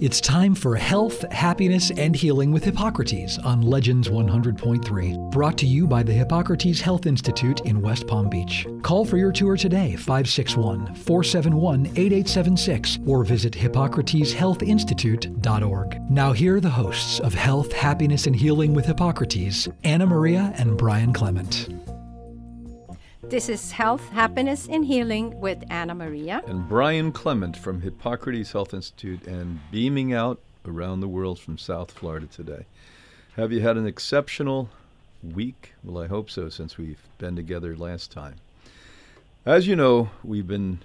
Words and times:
It's 0.00 0.20
time 0.20 0.54
for 0.54 0.76
Health, 0.76 1.22
Happiness, 1.32 1.90
and 1.90 2.14
Healing 2.14 2.52
with 2.52 2.62
Hippocrates 2.62 3.36
on 3.38 3.62
Legends 3.62 4.08
100.3. 4.08 5.32
Brought 5.32 5.58
to 5.58 5.66
you 5.66 5.88
by 5.88 6.04
the 6.04 6.12
Hippocrates 6.12 6.80
Health 6.80 7.04
Institute 7.04 7.62
in 7.62 7.82
West 7.82 8.06
Palm 8.06 8.28
Beach. 8.28 8.64
Call 8.82 9.04
for 9.04 9.16
your 9.16 9.32
tour 9.32 9.56
today, 9.56 9.96
561 9.96 10.94
471 10.94 11.86
8876, 11.86 13.00
or 13.08 13.24
visit 13.24 13.54
hippocrateshealthinstitute.org. 13.54 16.00
Now, 16.08 16.32
here 16.32 16.54
are 16.54 16.60
the 16.60 16.70
hosts 16.70 17.18
of 17.18 17.34
Health, 17.34 17.72
Happiness, 17.72 18.28
and 18.28 18.36
Healing 18.36 18.74
with 18.74 18.86
Hippocrates, 18.86 19.66
Anna 19.82 20.06
Maria 20.06 20.54
and 20.58 20.78
Brian 20.78 21.12
Clement. 21.12 21.70
This 23.28 23.50
is 23.50 23.72
Health, 23.72 24.08
Happiness, 24.08 24.66
and 24.70 24.86
Healing 24.86 25.38
with 25.38 25.62
Anna 25.68 25.94
Maria. 25.94 26.40
And 26.46 26.66
Brian 26.66 27.12
Clement 27.12 27.58
from 27.58 27.82
Hippocrates 27.82 28.52
Health 28.52 28.72
Institute 28.72 29.26
and 29.26 29.60
beaming 29.70 30.14
out 30.14 30.40
around 30.64 31.00
the 31.00 31.08
world 31.08 31.38
from 31.38 31.58
South 31.58 31.90
Florida 31.90 32.26
today. 32.26 32.64
Have 33.36 33.52
you 33.52 33.60
had 33.60 33.76
an 33.76 33.86
exceptional 33.86 34.70
week? 35.22 35.74
Well, 35.84 36.02
I 36.02 36.06
hope 36.06 36.30
so 36.30 36.48
since 36.48 36.78
we've 36.78 37.02
been 37.18 37.36
together 37.36 37.76
last 37.76 38.10
time. 38.10 38.36
As 39.44 39.68
you 39.68 39.76
know, 39.76 40.08
we've 40.24 40.48
been 40.48 40.78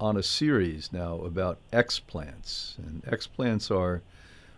on 0.00 0.16
a 0.16 0.22
series 0.22 0.94
now 0.94 1.16
about 1.18 1.58
explants. 1.74 2.78
And 2.78 3.02
explants 3.02 3.70
are 3.70 4.00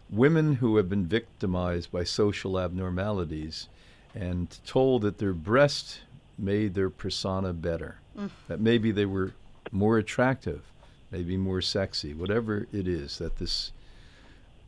women 0.08 0.54
who 0.54 0.76
have 0.76 0.88
been 0.88 1.06
victimized 1.06 1.90
by 1.90 2.04
social 2.04 2.60
abnormalities 2.60 3.66
and 4.14 4.56
told 4.64 5.02
that 5.02 5.18
their 5.18 5.32
breast 5.32 6.02
made 6.38 6.74
their 6.74 6.90
persona 6.90 7.52
better. 7.52 7.96
Mm. 8.16 8.30
That 8.48 8.60
maybe 8.60 8.92
they 8.92 9.06
were 9.06 9.32
more 9.72 9.98
attractive, 9.98 10.62
maybe 11.10 11.36
more 11.36 11.60
sexy, 11.60 12.14
whatever 12.14 12.66
it 12.72 12.86
is 12.86 13.18
that 13.18 13.38
this 13.38 13.72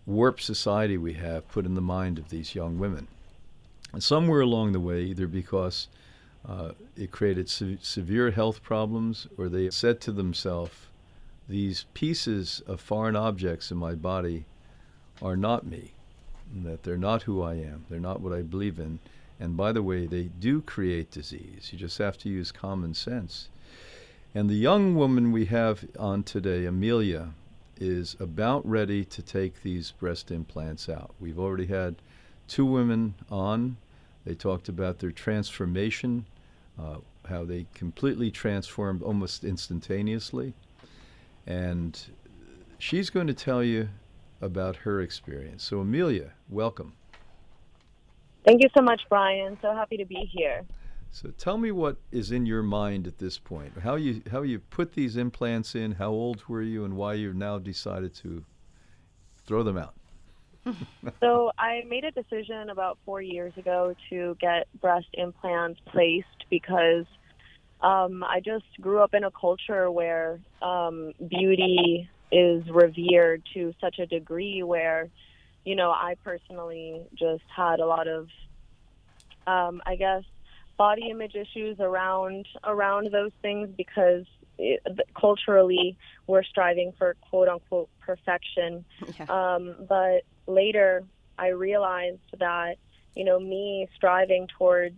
warped 0.06 0.42
society 0.42 0.96
we 0.96 1.14
have 1.14 1.48
put 1.48 1.66
in 1.66 1.74
the 1.74 1.80
mind 1.80 2.18
of 2.18 2.30
these 2.30 2.54
young 2.54 2.78
women. 2.78 3.06
And 3.92 4.02
somewhere 4.02 4.40
along 4.40 4.72
the 4.72 4.80
way, 4.80 5.02
either 5.02 5.26
because 5.26 5.88
uh, 6.46 6.72
it 6.96 7.10
created 7.10 7.48
se- 7.48 7.78
severe 7.82 8.30
health 8.30 8.62
problems 8.62 9.26
or 9.36 9.48
they 9.48 9.70
said 9.70 10.00
to 10.02 10.12
themselves, 10.12 10.72
these 11.48 11.86
pieces 11.94 12.62
of 12.66 12.80
foreign 12.80 13.16
objects 13.16 13.70
in 13.70 13.78
my 13.78 13.94
body 13.94 14.44
are 15.22 15.36
not 15.36 15.66
me, 15.66 15.92
that 16.54 16.82
they're 16.82 16.96
not 16.98 17.22
who 17.22 17.42
I 17.42 17.54
am, 17.54 17.86
they're 17.88 17.98
not 17.98 18.20
what 18.20 18.32
I 18.32 18.42
believe 18.42 18.78
in, 18.78 18.98
and 19.40 19.56
by 19.56 19.72
the 19.72 19.82
way, 19.82 20.06
they 20.06 20.24
do 20.24 20.60
create 20.62 21.10
disease. 21.10 21.70
You 21.72 21.78
just 21.78 21.98
have 21.98 22.18
to 22.18 22.28
use 22.28 22.50
common 22.50 22.94
sense. 22.94 23.48
And 24.34 24.50
the 24.50 24.54
young 24.54 24.94
woman 24.94 25.32
we 25.32 25.46
have 25.46 25.84
on 25.98 26.22
today, 26.22 26.64
Emelia, 26.64 27.30
is 27.80 28.16
about 28.18 28.68
ready 28.68 29.04
to 29.04 29.22
take 29.22 29.62
these 29.62 29.92
breast 29.92 30.30
implants 30.30 30.88
out. 30.88 31.14
We've 31.20 31.38
already 31.38 31.66
had 31.66 31.96
two 32.48 32.64
women 32.64 33.14
on. 33.30 33.76
They 34.24 34.34
talked 34.34 34.68
about 34.68 34.98
their 34.98 35.12
transformation, 35.12 36.26
uh, 36.78 36.96
how 37.28 37.44
they 37.44 37.66
completely 37.74 38.30
transformed 38.30 39.02
almost 39.02 39.44
instantaneously. 39.44 40.54
And 41.46 41.98
she's 42.78 43.10
going 43.10 43.28
to 43.28 43.34
tell 43.34 43.62
you 43.62 43.88
about 44.40 44.76
her 44.76 45.00
experience. 45.00 45.62
So, 45.62 45.80
Emelia, 45.80 46.30
welcome. 46.48 46.92
Thank 48.48 48.62
you 48.62 48.70
so 48.74 48.82
much, 48.82 49.02
Brian. 49.10 49.58
So 49.60 49.74
happy 49.74 49.98
to 49.98 50.06
be 50.06 50.26
here. 50.32 50.64
So 51.10 51.28
tell 51.36 51.58
me 51.58 51.70
what 51.70 51.98
is 52.10 52.32
in 52.32 52.46
your 52.46 52.62
mind 52.62 53.06
at 53.06 53.18
this 53.18 53.38
point. 53.38 53.80
How 53.80 53.96
you 53.96 54.22
how 54.32 54.40
you 54.40 54.58
put 54.58 54.94
these 54.94 55.18
implants 55.18 55.74
in? 55.74 55.92
How 55.92 56.08
old 56.08 56.48
were 56.48 56.62
you, 56.62 56.82
and 56.86 56.96
why 56.96 57.12
you've 57.12 57.36
now 57.36 57.58
decided 57.58 58.14
to 58.16 58.46
throw 59.44 59.62
them 59.62 59.76
out? 59.76 59.92
so 61.20 61.52
I 61.58 61.82
made 61.86 62.04
a 62.04 62.10
decision 62.10 62.70
about 62.70 62.96
four 63.04 63.20
years 63.20 63.52
ago 63.58 63.94
to 64.08 64.34
get 64.40 64.66
breast 64.80 65.08
implants 65.12 65.78
placed 65.84 66.46
because 66.48 67.04
um, 67.82 68.24
I 68.24 68.40
just 68.40 68.64
grew 68.80 69.00
up 69.00 69.12
in 69.12 69.24
a 69.24 69.30
culture 69.30 69.90
where 69.90 70.40
um, 70.62 71.12
beauty 71.28 72.08
is 72.32 72.62
revered 72.70 73.42
to 73.52 73.74
such 73.78 73.98
a 73.98 74.06
degree 74.06 74.62
where 74.62 75.10
you 75.64 75.74
know, 75.74 75.90
I 75.90 76.16
personally 76.24 77.02
just 77.14 77.44
had 77.54 77.80
a 77.80 77.86
lot 77.86 78.08
of, 78.08 78.28
um, 79.46 79.82
I 79.86 79.96
guess, 79.96 80.22
body 80.76 81.10
image 81.10 81.34
issues 81.34 81.78
around 81.80 82.46
around 82.64 83.10
those 83.12 83.32
things 83.42 83.68
because 83.76 84.24
it, 84.58 84.80
culturally 85.18 85.96
we're 86.26 86.44
striving 86.44 86.92
for 86.96 87.16
quote 87.28 87.48
unquote 87.48 87.88
perfection. 88.00 88.84
Yeah. 89.18 89.26
Um, 89.28 89.74
but 89.88 90.22
later, 90.46 91.04
I 91.38 91.48
realized 91.48 92.20
that 92.38 92.76
you 93.14 93.24
know 93.24 93.38
me 93.38 93.88
striving 93.96 94.46
towards 94.56 94.96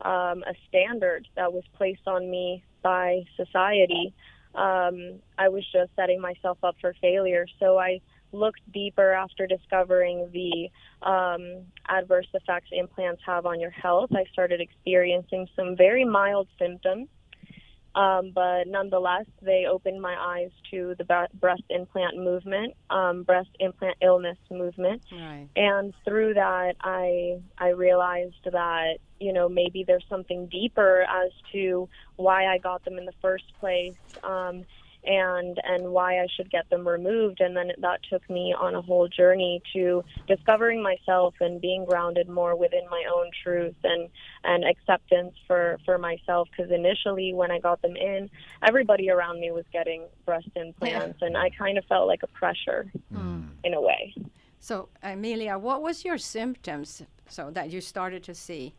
um, 0.00 0.42
a 0.42 0.54
standard 0.68 1.28
that 1.36 1.52
was 1.52 1.64
placed 1.76 2.06
on 2.06 2.30
me 2.30 2.62
by 2.82 3.24
society, 3.36 4.12
um, 4.54 5.20
I 5.36 5.48
was 5.48 5.64
just 5.72 5.90
setting 5.96 6.20
myself 6.20 6.58
up 6.62 6.76
for 6.80 6.94
failure. 7.00 7.46
So 7.58 7.78
I 7.78 8.00
looked 8.32 8.60
deeper 8.72 9.12
after 9.12 9.46
discovering 9.46 10.30
the 10.32 10.70
um, 11.06 11.64
adverse 11.88 12.28
effects 12.34 12.68
implants 12.72 13.22
have 13.24 13.46
on 13.46 13.60
your 13.60 13.70
health. 13.70 14.10
I 14.14 14.24
started 14.32 14.60
experiencing 14.60 15.48
some 15.56 15.76
very 15.76 16.04
mild 16.04 16.48
symptoms, 16.58 17.08
um, 17.94 18.30
but 18.34 18.68
nonetheless, 18.68 19.26
they 19.42 19.66
opened 19.68 20.00
my 20.00 20.14
eyes 20.16 20.50
to 20.70 20.94
the 20.98 21.28
breast 21.34 21.62
implant 21.70 22.16
movement, 22.16 22.74
um, 22.90 23.24
breast 23.24 23.48
implant 23.58 23.96
illness 24.02 24.38
movement, 24.50 25.02
right. 25.10 25.48
and 25.56 25.94
through 26.04 26.34
that, 26.34 26.74
I 26.80 27.40
I 27.58 27.70
realized 27.70 28.44
that 28.44 28.98
you 29.18 29.32
know 29.32 29.48
maybe 29.48 29.84
there's 29.84 30.04
something 30.08 30.46
deeper 30.46 31.02
as 31.02 31.32
to 31.52 31.88
why 32.16 32.46
I 32.46 32.58
got 32.58 32.84
them 32.84 32.98
in 32.98 33.04
the 33.04 33.14
first 33.20 33.52
place. 33.58 33.96
Um, 34.22 34.64
and 35.08 35.58
and 35.64 35.90
why 35.90 36.20
I 36.20 36.26
should 36.36 36.50
get 36.50 36.68
them 36.68 36.86
removed. 36.86 37.40
And 37.40 37.56
then 37.56 37.72
that 37.78 38.00
took 38.10 38.28
me 38.28 38.54
on 38.58 38.74
a 38.74 38.82
whole 38.82 39.08
journey 39.08 39.62
to 39.72 40.04
discovering 40.26 40.82
myself 40.82 41.34
and 41.40 41.60
being 41.60 41.86
grounded 41.86 42.28
more 42.28 42.54
within 42.54 42.88
my 42.90 43.02
own 43.12 43.30
truth 43.42 43.74
and 43.82 44.08
and 44.44 44.64
acceptance 44.64 45.34
for 45.46 45.78
for 45.84 45.96
myself. 45.98 46.48
Because 46.50 46.70
initially, 46.70 47.32
when 47.32 47.50
I 47.50 47.58
got 47.58 47.80
them 47.80 47.96
in, 47.96 48.28
everybody 48.62 49.10
around 49.10 49.40
me 49.40 49.50
was 49.50 49.64
getting 49.72 50.04
breast 50.26 50.50
implants, 50.54 51.22
and 51.22 51.36
I 51.36 51.48
kind 51.50 51.78
of 51.78 51.84
felt 51.86 52.06
like 52.06 52.22
a 52.22 52.28
pressure 52.28 52.92
mm. 53.12 53.48
in 53.64 53.74
a 53.74 53.80
way. 53.80 54.14
So, 54.60 54.88
Emelia, 55.02 55.58
what 55.58 55.82
was 55.82 56.04
your 56.04 56.18
symptoms 56.18 57.02
so 57.28 57.50
that 57.52 57.70
you 57.70 57.80
started 57.80 58.22
to 58.24 58.34
see? 58.34 58.74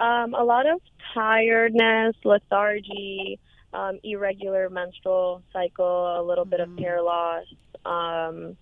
Um, 0.00 0.34
a 0.34 0.42
lot 0.42 0.66
of 0.66 0.80
tiredness, 1.14 2.16
lethargy, 2.24 3.38
um, 3.72 3.98
irregular 4.02 4.68
menstrual 4.68 5.42
cycle, 5.52 6.20
a 6.20 6.22
little 6.22 6.44
bit 6.44 6.60
of 6.60 6.68
mm-hmm. 6.68 6.82
hair 6.82 7.02
loss, 7.02 7.46
um, 7.84 8.56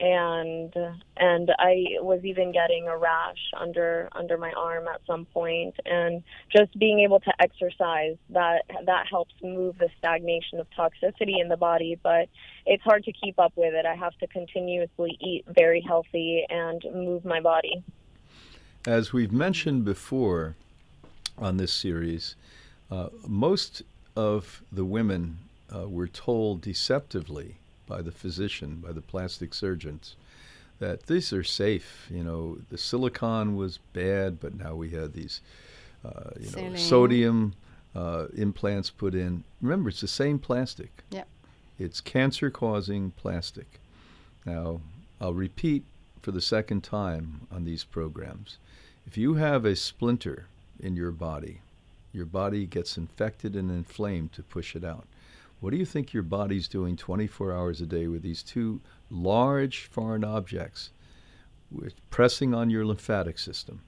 and 0.00 0.74
and 1.16 1.52
I 1.58 1.84
was 2.00 2.24
even 2.24 2.50
getting 2.50 2.88
a 2.88 2.96
rash 2.96 3.38
under 3.56 4.08
under 4.12 4.36
my 4.36 4.52
arm 4.52 4.88
at 4.88 5.00
some 5.06 5.24
point. 5.26 5.34
point, 5.74 5.74
and 5.84 6.22
just 6.50 6.76
being 6.78 7.00
able 7.00 7.20
to 7.20 7.32
exercise 7.38 8.16
that 8.30 8.62
that 8.86 9.06
helps 9.08 9.34
move 9.42 9.78
the 9.78 9.88
stagnation 9.98 10.58
of 10.58 10.66
toxicity 10.70 11.40
in 11.40 11.48
the 11.48 11.56
body. 11.56 11.98
But 12.02 12.28
it's 12.66 12.82
hard 12.82 13.04
to 13.04 13.12
keep 13.12 13.38
up 13.38 13.52
with 13.56 13.74
it. 13.74 13.86
I 13.86 13.94
have 13.94 14.16
to 14.18 14.26
continuously 14.26 15.16
eat 15.20 15.44
very 15.46 15.80
healthy 15.80 16.44
and 16.48 16.82
move 16.92 17.24
my 17.24 17.40
body. 17.40 17.84
As 18.86 19.12
we've 19.12 19.32
mentioned 19.32 19.84
before 19.84 20.56
on 21.38 21.56
this 21.56 21.72
series, 21.72 22.36
uh, 22.90 23.08
most 23.26 23.82
of 24.16 24.62
the 24.70 24.84
women 24.84 25.38
uh, 25.74 25.88
were 25.88 26.08
told 26.08 26.60
deceptively 26.60 27.56
by 27.86 28.02
the 28.02 28.12
physician, 28.12 28.76
by 28.76 28.92
the 28.92 29.00
plastic 29.00 29.52
surgeons, 29.54 30.16
that 30.78 31.06
these 31.06 31.32
are 31.32 31.44
safe. 31.44 32.08
You 32.10 32.24
know, 32.24 32.58
the 32.70 32.78
silicon 32.78 33.56
was 33.56 33.78
bad, 33.92 34.40
but 34.40 34.54
now 34.54 34.74
we 34.74 34.90
had 34.90 35.12
these, 35.12 35.40
uh, 36.04 36.30
you 36.38 36.50
know, 36.50 36.76
sodium 36.76 37.54
uh, 37.94 38.26
implants 38.36 38.90
put 38.90 39.14
in. 39.14 39.44
Remember, 39.60 39.90
it's 39.90 40.00
the 40.00 40.08
same 40.08 40.38
plastic. 40.38 41.02
Yeah. 41.10 41.24
It's 41.78 42.00
cancer-causing 42.00 43.12
plastic. 43.12 43.80
Now, 44.46 44.80
I'll 45.20 45.34
repeat 45.34 45.84
for 46.22 46.32
the 46.32 46.40
second 46.40 46.82
time 46.84 47.46
on 47.50 47.64
these 47.64 47.84
programs. 47.84 48.58
If 49.06 49.18
you 49.18 49.34
have 49.34 49.64
a 49.64 49.76
splinter 49.76 50.46
in 50.80 50.96
your 50.96 51.10
body, 51.10 51.60
your 52.14 52.26
body 52.26 52.64
gets 52.64 52.96
infected 52.96 53.56
and 53.56 53.70
inflamed 53.70 54.32
to 54.32 54.42
push 54.42 54.76
it 54.76 54.84
out. 54.84 55.06
What 55.60 55.70
do 55.70 55.76
you 55.76 55.84
think 55.84 56.12
your 56.12 56.22
body's 56.22 56.68
doing 56.68 56.96
24 56.96 57.52
hours 57.52 57.80
a 57.80 57.86
day 57.86 58.06
with 58.06 58.22
these 58.22 58.42
two 58.42 58.80
large 59.10 59.86
foreign 59.86 60.22
objects 60.24 60.90
pressing 62.10 62.54
on 62.54 62.70
your 62.70 62.86
lymphatic 62.86 63.38
system? 63.38 63.80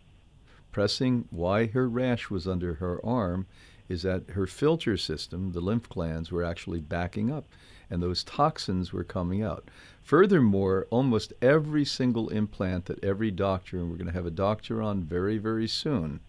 Pressing 0.72 1.28
why 1.30 1.66
her 1.66 1.88
rash 1.88 2.30
was 2.30 2.48
under 2.48 2.74
her 2.74 3.04
arm 3.04 3.46
is 3.88 4.02
that 4.02 4.30
her 4.30 4.46
filter 4.46 4.96
system, 4.96 5.52
the 5.52 5.60
lymph 5.60 5.88
glands, 5.88 6.32
were 6.32 6.42
actually 6.42 6.80
backing 6.80 7.30
up. 7.30 7.46
and 7.88 8.02
those 8.02 8.24
toxins 8.24 8.92
were 8.92 9.04
coming 9.04 9.42
out. 9.42 9.70
Furthermore, 10.02 10.86
almost 10.90 11.32
every 11.40 11.84
single 11.84 12.28
implant 12.30 12.86
that 12.86 13.02
every 13.04 13.30
doctor, 13.30 13.78
and 13.78 13.90
we're 13.90 13.96
going 13.96 14.08
to 14.08 14.12
have 14.12 14.26
a 14.26 14.30
doctor 14.30 14.82
on 14.82 15.04
very, 15.04 15.38
very 15.38 15.68
soon 15.68 16.20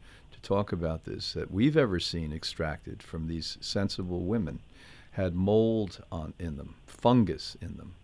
to 0.41 0.47
talk 0.47 0.71
about 0.71 1.03
this, 1.05 1.33
that 1.33 1.51
we've 1.51 1.77
ever 1.77 1.99
seen 1.99 2.31
extracted 2.33 3.03
from 3.03 3.27
these 3.27 3.57
sensible 3.61 4.21
women 4.21 4.59
had 5.11 5.35
mold 5.35 6.03
on 6.11 6.33
in 6.39 6.57
them, 6.57 6.75
fungus 6.85 7.57
in 7.61 7.77
them. 7.77 7.95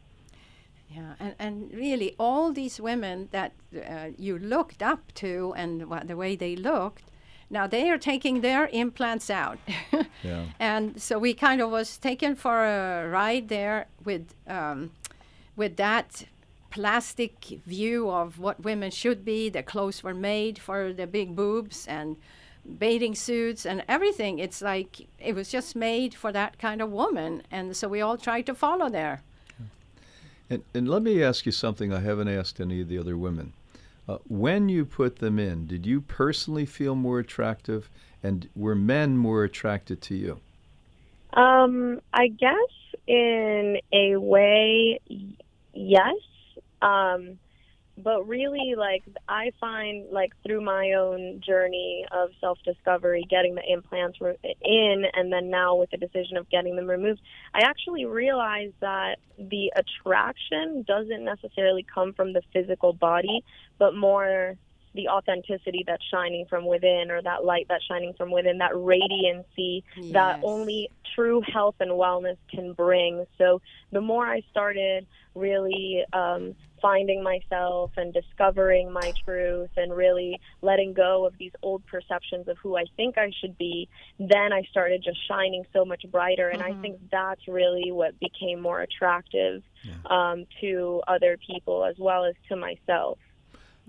Yeah, 0.89 1.13
and, 1.19 1.35
and 1.39 1.73
really, 1.73 2.15
all 2.19 2.51
these 2.51 2.79
women 2.79 3.29
that 3.31 3.53
uh, 3.75 4.09
you 4.17 4.37
looked 4.37 4.83
up 4.83 5.11
to 5.15 5.53
and 5.55 5.89
wha- 5.89 6.03
the 6.03 6.15
way 6.15 6.35
they 6.35 6.55
looked, 6.55 7.03
now 7.49 7.67
they 7.67 7.89
are 7.89 7.97
taking 7.97 8.41
their 8.41 8.67
implants 8.71 9.29
out. 9.29 9.59
Yeah. 10.23 10.45
And 10.57 11.01
so 11.01 11.19
we 11.19 11.33
kind 11.33 11.59
of 11.59 11.69
was 11.69 11.97
taken 11.97 12.35
for 12.35 12.63
a 12.63 13.09
ride 13.09 13.49
there 13.49 13.87
with, 14.05 14.33
um, 14.47 14.91
with 15.57 15.75
that 15.75 16.23
plastic 16.73 17.59
view 17.67 18.09
of 18.09 18.39
what 18.39 18.63
women 18.63 18.89
should 18.89 19.23
be. 19.23 19.47
The 19.47 19.61
clothes 19.61 20.01
were 20.01 20.15
made 20.15 20.57
for 20.57 20.91
the 20.91 21.05
big 21.05 21.35
boobs 21.35 21.85
and 21.87 22.17
bathing 22.79 23.13
suits 23.13 23.63
and 23.63 23.83
everything. 23.87 24.39
It's 24.39 24.59
like 24.59 25.07
it 25.19 25.35
was 25.35 25.51
just 25.51 25.75
made 25.75 26.15
for 26.15 26.31
that 26.31 26.57
kind 26.57 26.81
of 26.81 26.89
woman. 26.89 27.43
And 27.51 27.77
so 27.77 27.87
we 27.87 28.01
all 28.01 28.17
tried 28.17 28.47
to 28.47 28.55
follow 28.55 28.89
there. 28.89 29.21
And, 30.49 30.63
and 30.73 30.89
let 30.89 31.03
me 31.03 31.21
ask 31.23 31.45
you 31.45 31.51
something 31.51 31.93
I 31.93 31.99
haven't 31.99 32.27
asked 32.27 32.59
any 32.59 32.81
of 32.81 32.87
the 32.87 32.97
other 32.97 33.17
women. 33.17 33.53
Uh, 34.09 34.17
when 34.27 34.67
you 34.67 34.83
put 34.83 35.17
them 35.17 35.37
in, 35.37 35.67
did 35.67 35.85
you 35.85 36.01
personally 36.01 36.65
feel 36.65 36.95
more 36.95 37.19
attractive, 37.19 37.89
and 38.23 38.49
were 38.55 38.75
men 38.75 39.15
more 39.15 39.43
attracted 39.43 40.01
to 40.01 40.15
you? 40.15 40.39
Um, 41.33 42.01
I 42.13 42.27
guess 42.27 42.73
in 43.07 43.77
a 43.93 44.17
way, 44.17 44.99
yes. 45.73 46.15
Um, 46.83 47.39
but 47.95 48.27
really, 48.27 48.73
like 48.75 49.03
I 49.29 49.51
find, 49.59 50.09
like 50.11 50.31
through 50.43 50.61
my 50.61 50.93
own 50.93 51.41
journey 51.45 52.05
of 52.11 52.29
self-discovery, 52.41 53.27
getting 53.29 53.53
the 53.53 53.61
implants 53.71 54.19
re- 54.19 54.37
in, 54.63 55.03
and 55.13 55.31
then 55.31 55.51
now 55.51 55.75
with 55.75 55.91
the 55.91 55.97
decision 55.97 56.37
of 56.37 56.49
getting 56.49 56.75
them 56.75 56.89
removed, 56.89 57.21
I 57.53 57.61
actually 57.65 58.05
realized 58.05 58.73
that 58.81 59.17
the 59.37 59.71
attraction 59.75 60.83
doesn't 60.87 61.23
necessarily 61.23 61.85
come 61.93 62.13
from 62.13 62.33
the 62.33 62.41
physical 62.51 62.93
body, 62.93 63.43
but 63.77 63.95
more 63.95 64.57
the 64.95 65.07
authenticity 65.07 65.83
that's 65.85 66.03
shining 66.11 66.45
from 66.49 66.65
within, 66.65 67.11
or 67.11 67.21
that 67.21 67.45
light 67.45 67.67
that's 67.69 67.85
shining 67.85 68.13
from 68.17 68.31
within, 68.31 68.57
that 68.59 68.71
radiancy 68.73 69.83
that 70.13 70.39
only 70.43 70.89
true 71.15 71.41
health 71.51 71.75
and 71.79 71.91
wellness 71.91 72.37
can 72.49 72.73
bring. 72.73 73.25
So 73.37 73.61
the 73.91 74.01
more 74.01 74.25
I 74.25 74.41
started 74.51 75.05
really 75.35 76.03
um, 76.13 76.55
finding 76.83 77.23
myself 77.23 77.91
and 77.97 78.13
discovering 78.13 78.91
my 78.91 79.13
truth 79.23 79.69
and 79.77 79.95
really 79.95 80.37
letting 80.61 80.93
go 80.93 81.25
of 81.25 81.33
these 81.39 81.53
old 81.63 81.81
perceptions 81.87 82.47
of 82.49 82.57
who 82.57 82.75
I 82.77 82.83
think 82.97 83.17
I 83.17 83.31
should 83.39 83.57
be, 83.57 83.87
then 84.19 84.51
I 84.51 84.61
started 84.69 85.01
just 85.01 85.17
shining 85.27 85.63
so 85.71 85.85
much 85.85 86.03
brighter. 86.11 86.49
And 86.49 86.61
I 86.61 86.73
think 86.81 86.99
that's 87.09 87.47
really 87.47 87.91
what 87.91 88.19
became 88.19 88.59
more 88.61 88.81
attractive 88.81 89.63
um, 90.09 90.45
to 90.61 91.01
other 91.07 91.37
people 91.37 91.85
as 91.85 91.95
well 91.97 92.25
as 92.25 92.35
to 92.49 92.55
myself. 92.57 93.17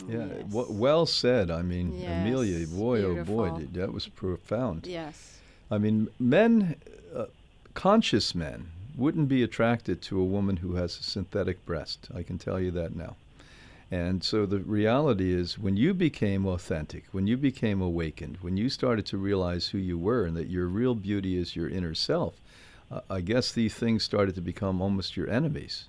Yeah, 0.08 0.26
Yes. 0.26 0.42
w- 0.52 0.72
well 0.72 1.04
said. 1.06 1.50
I 1.50 1.62
mean, 1.62 1.98
Yes, 1.98 2.10
Emelia, 2.10 2.66
boy, 2.66 3.02
oh 3.02 3.24
boy, 3.24 3.66
that 3.72 3.92
was 3.92 4.06
profound. 4.08 4.86
Yes. 4.86 5.40
I 5.70 5.78
mean, 5.78 6.08
men, 6.20 6.76
uh, 7.14 7.26
conscious 7.74 8.34
men, 8.34 8.70
wouldn't 8.94 9.28
be 9.28 9.42
attracted 9.42 10.00
to 10.02 10.20
a 10.20 10.24
woman 10.24 10.58
who 10.58 10.74
has 10.76 10.98
a 10.98 11.02
synthetic 11.02 11.64
breast. 11.66 12.08
I 12.14 12.22
can 12.22 12.38
tell 12.38 12.60
you 12.60 12.70
that 12.72 12.94
now. 12.94 13.16
And 13.90 14.24
so 14.24 14.46
the 14.46 14.60
reality 14.60 15.32
is, 15.32 15.58
when 15.58 15.76
you 15.76 15.94
became 15.94 16.46
authentic, 16.46 17.04
when 17.12 17.26
you 17.26 17.36
became 17.36 17.80
awakened, 17.80 18.38
when 18.40 18.56
you 18.56 18.68
started 18.68 19.06
to 19.06 19.18
realize 19.18 19.68
who 19.68 19.78
you 19.78 19.98
were 19.98 20.24
and 20.24 20.36
that 20.36 20.48
your 20.48 20.66
real 20.66 20.94
beauty 20.94 21.36
is 21.36 21.54
your 21.54 21.68
inner 21.68 21.94
self, 21.94 22.40
uh, 22.90 23.00
I 23.10 23.20
guess 23.20 23.52
these 23.52 23.74
things 23.74 24.02
started 24.02 24.34
to 24.36 24.40
become 24.40 24.80
almost 24.80 25.16
your 25.16 25.28
enemies. 25.30 25.84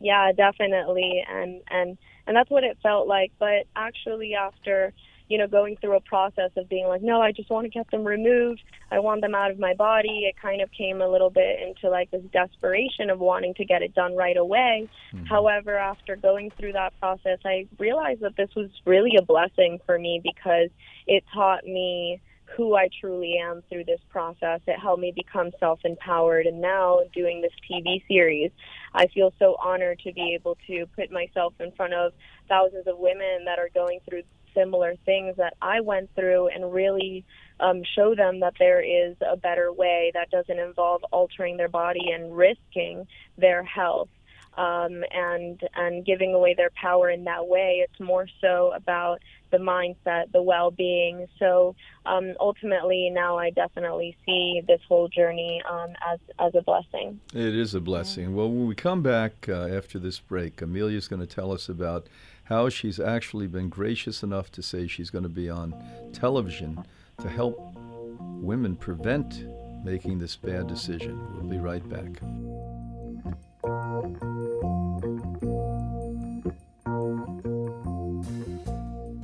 Yeah, 0.00 0.32
definitely, 0.32 1.24
and 1.28 1.62
and 1.70 1.96
and 2.26 2.36
that's 2.36 2.50
what 2.50 2.64
it 2.64 2.78
felt 2.82 3.06
like. 3.06 3.32
But 3.38 3.66
actually, 3.74 4.34
after 4.34 4.92
you 5.28 5.38
know 5.38 5.46
going 5.46 5.76
through 5.76 5.96
a 5.96 6.00
process 6.00 6.50
of 6.56 6.68
being 6.68 6.86
like, 6.86 7.02
no, 7.02 7.20
I 7.20 7.32
just 7.32 7.50
want 7.50 7.64
to 7.64 7.70
get 7.70 7.90
them 7.90 8.04
removed. 8.04 8.62
I 8.90 9.00
want 9.00 9.20
them 9.20 9.34
out 9.34 9.50
of 9.50 9.58
my 9.58 9.74
body. 9.74 10.26
It 10.28 10.36
kind 10.40 10.60
of 10.60 10.70
came 10.72 11.00
a 11.00 11.08
little 11.08 11.30
bit 11.30 11.60
into 11.60 11.90
like 11.90 12.10
this 12.10 12.22
desperation 12.32 13.10
of 13.10 13.18
wanting 13.18 13.54
to 13.54 13.64
get 13.64 13.82
it 13.82 13.94
done 13.94 14.16
right 14.16 14.36
away. 14.36 14.88
Mm-hmm. 15.14 15.26
However, 15.26 15.76
after 15.76 16.16
going 16.16 16.50
through 16.58 16.72
that 16.72 16.98
process, 17.00 17.38
I 17.44 17.66
realized 17.78 18.20
that 18.20 18.36
this 18.36 18.50
was 18.54 18.70
really 18.84 19.16
a 19.18 19.22
blessing 19.22 19.78
for 19.86 19.98
me 19.98 20.20
because 20.22 20.70
it 21.06 21.24
taught 21.34 21.64
me 21.64 22.20
who 22.56 22.74
I 22.74 22.88
truly 23.00 23.36
am 23.42 23.62
through 23.68 23.84
this 23.84 24.00
process. 24.08 24.60
It 24.66 24.78
helped 24.78 25.00
me 25.00 25.12
become 25.14 25.50
self 25.58 25.80
empowered. 25.84 26.46
And 26.46 26.60
now, 26.60 27.00
doing 27.12 27.42
this 27.42 27.52
TV 27.70 28.02
series, 28.08 28.50
I 28.94 29.06
feel 29.08 29.32
so 29.38 29.56
honored 29.62 30.00
to 30.00 30.12
be 30.12 30.34
able 30.34 30.56
to 30.66 30.86
put 30.94 31.10
myself 31.10 31.54
in 31.60 31.72
front 31.72 31.94
of 31.94 32.12
thousands 32.48 32.86
of 32.86 32.98
women 32.98 33.44
that 33.46 33.58
are 33.58 33.68
going 33.74 34.00
through 34.08 34.22
similar 34.56 34.94
things 35.04 35.36
that 35.36 35.54
I 35.60 35.80
went 35.80 36.08
through 36.16 36.48
and 36.48 36.72
really 36.72 37.24
um, 37.60 37.82
show 37.94 38.14
them 38.14 38.40
that 38.40 38.54
there 38.58 38.80
is 38.80 39.14
a 39.20 39.36
better 39.36 39.72
way 39.72 40.10
that 40.14 40.30
doesn't 40.30 40.58
involve 40.58 41.04
altering 41.12 41.56
their 41.56 41.68
body 41.68 42.10
and 42.12 42.36
risking 42.36 43.06
their 43.38 43.62
health. 43.62 44.08
Um, 44.58 45.04
and 45.12 45.60
and 45.74 46.02
giving 46.02 46.32
away 46.32 46.54
their 46.54 46.70
power 46.70 47.10
in 47.10 47.24
that 47.24 47.46
way. 47.46 47.84
It's 47.84 48.00
more 48.00 48.26
so 48.40 48.72
about 48.74 49.20
the 49.50 49.58
mindset, 49.58 50.32
the 50.32 50.40
well-being. 50.40 51.26
So 51.38 51.76
um, 52.06 52.32
ultimately, 52.40 53.10
now 53.10 53.36
I 53.36 53.50
definitely 53.50 54.16
see 54.24 54.62
this 54.66 54.80
whole 54.88 55.08
journey 55.08 55.60
um, 55.70 55.90
as 56.10 56.20
as 56.38 56.54
a 56.54 56.62
blessing. 56.62 57.20
It 57.34 57.54
is 57.54 57.74
a 57.74 57.80
blessing. 57.80 58.34
Well, 58.34 58.48
when 58.48 58.66
we 58.66 58.74
come 58.74 59.02
back 59.02 59.46
uh, 59.46 59.66
after 59.66 59.98
this 59.98 60.20
break, 60.20 60.56
Emelia 60.62 60.96
is 60.96 61.06
going 61.06 61.20
to 61.20 61.26
tell 61.26 61.52
us 61.52 61.68
about 61.68 62.06
how 62.46 62.68
she's 62.68 63.00
actually 63.00 63.48
been 63.48 63.68
gracious 63.68 64.22
enough 64.22 64.50
to 64.52 64.62
say 64.62 64.86
she's 64.86 65.10
going 65.10 65.24
to 65.24 65.28
be 65.28 65.50
on 65.50 65.74
television 66.12 66.82
to 67.20 67.28
help 67.28 67.56
women 68.40 68.76
prevent 68.76 69.44
making 69.84 70.18
this 70.18 70.36
bad 70.36 70.66
decision. 70.66 71.20
We'll 71.34 71.50
be 71.50 71.58
right 71.58 71.86
back. 71.88 72.22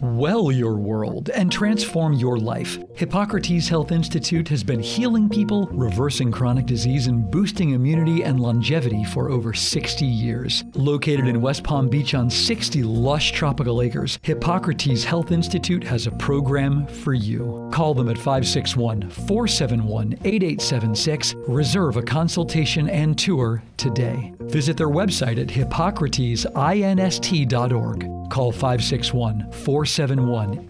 Well 0.02 0.50
your 0.50 0.74
world 0.74 1.30
and 1.30 1.50
transform 1.52 2.14
your 2.14 2.36
life. 2.36 2.76
Hippocrates 2.96 3.68
Health 3.68 3.92
Institute 3.92 4.48
has 4.48 4.64
been 4.64 4.80
healing 4.80 5.28
people, 5.28 5.68
reversing 5.70 6.32
chronic 6.32 6.66
disease, 6.66 7.06
and 7.06 7.30
boosting 7.30 7.70
immunity 7.70 8.24
and 8.24 8.40
longevity 8.40 9.04
for 9.04 9.30
over 9.30 9.54
60 9.54 10.04
years. 10.04 10.64
Located 10.74 11.28
in 11.28 11.40
West 11.40 11.62
Palm 11.62 11.88
Beach 11.88 12.14
on 12.14 12.28
60 12.28 12.82
lush 12.82 13.30
tropical 13.30 13.80
acres, 13.80 14.18
Hippocrates 14.22 15.04
Health 15.04 15.30
Institute 15.30 15.84
has 15.84 16.08
a 16.08 16.12
program 16.12 16.88
for 16.88 17.14
you. 17.14 17.70
Call 17.72 17.94
them 17.94 18.08
at 18.08 18.16
561 18.16 19.08
471 19.08 20.14
8876. 20.24 21.36
Reserve 21.46 21.96
a 21.96 22.02
consultation 22.02 22.90
and 22.90 23.16
tour 23.16 23.62
today. 23.76 24.34
Visit 24.40 24.76
their 24.76 24.88
website 24.88 25.40
at 25.40 25.46
hippocratesinst.org. 25.46 28.08
Call 28.30 28.50
561 28.50 29.52
471 29.52 29.91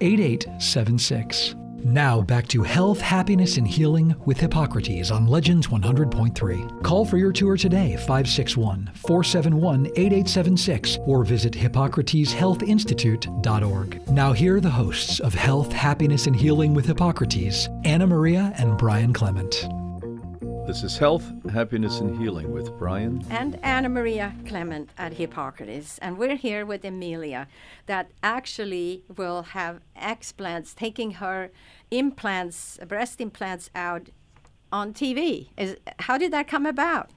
8876. 0.01 1.57
Now 1.85 2.23
back 2.23 2.47
to 2.49 2.63
health, 2.63 3.01
happiness, 3.01 3.57
and 3.57 3.67
healing 3.67 4.15
with 4.25 4.39
Hippocrates 4.39 5.11
on 5.11 5.27
Legends 5.27 5.67
100.3. 5.67 6.85
Call 6.85 7.05
for 7.05 7.17
your 7.17 7.33
tour 7.33 7.57
today, 7.57 7.97
561 7.97 8.93
471 8.95 9.87
8876, 9.87 10.99
or 11.07 11.25
visit 11.25 11.55
HippocratesHealthInstitute.org. 11.55 14.11
Now, 14.11 14.33
here 14.33 14.55
are 14.57 14.61
the 14.61 14.71
hosts 14.71 15.19
of 15.19 15.35
Health, 15.35 15.73
Happiness, 15.73 16.29
and 16.29 16.37
Healing 16.37 16.73
with 16.73 16.87
Hippocrates, 16.87 17.69
Anna 17.85 18.07
Maria 18.07 18.55
and 18.59 18.79
Brian 18.79 19.13
Clement. 19.13 19.67
This 20.67 20.85
is 20.85 20.97
Health, 20.97 21.25
Happiness, 21.51 21.99
and 21.99 22.17
Healing 22.23 22.53
with 22.53 22.79
Brian. 22.79 23.25
and 23.29 23.59
Anna 23.65 23.89
Maria 23.89 24.33
Clement 24.47 24.91
at 24.97 25.15
Hippocrates. 25.15 25.99
And 25.99 26.17
we're 26.17 26.37
here 26.37 26.65
with 26.65 26.83
Emelia 26.85 27.49
that 27.87 28.13
actually 28.23 29.03
will 29.17 29.43
have 29.43 29.81
explants 30.01 30.73
taking 30.75 31.13
her 31.13 31.51
implants, 31.91 32.79
breast 32.87 33.21
implants 33.21 33.71
out 33.75 34.11
on 34.71 34.95
TV. 34.95 35.49
Is 35.57 35.77
how 35.99 36.17
did 36.17 36.33
that 36.33 36.47
come 36.47 36.65
about? 36.65 37.11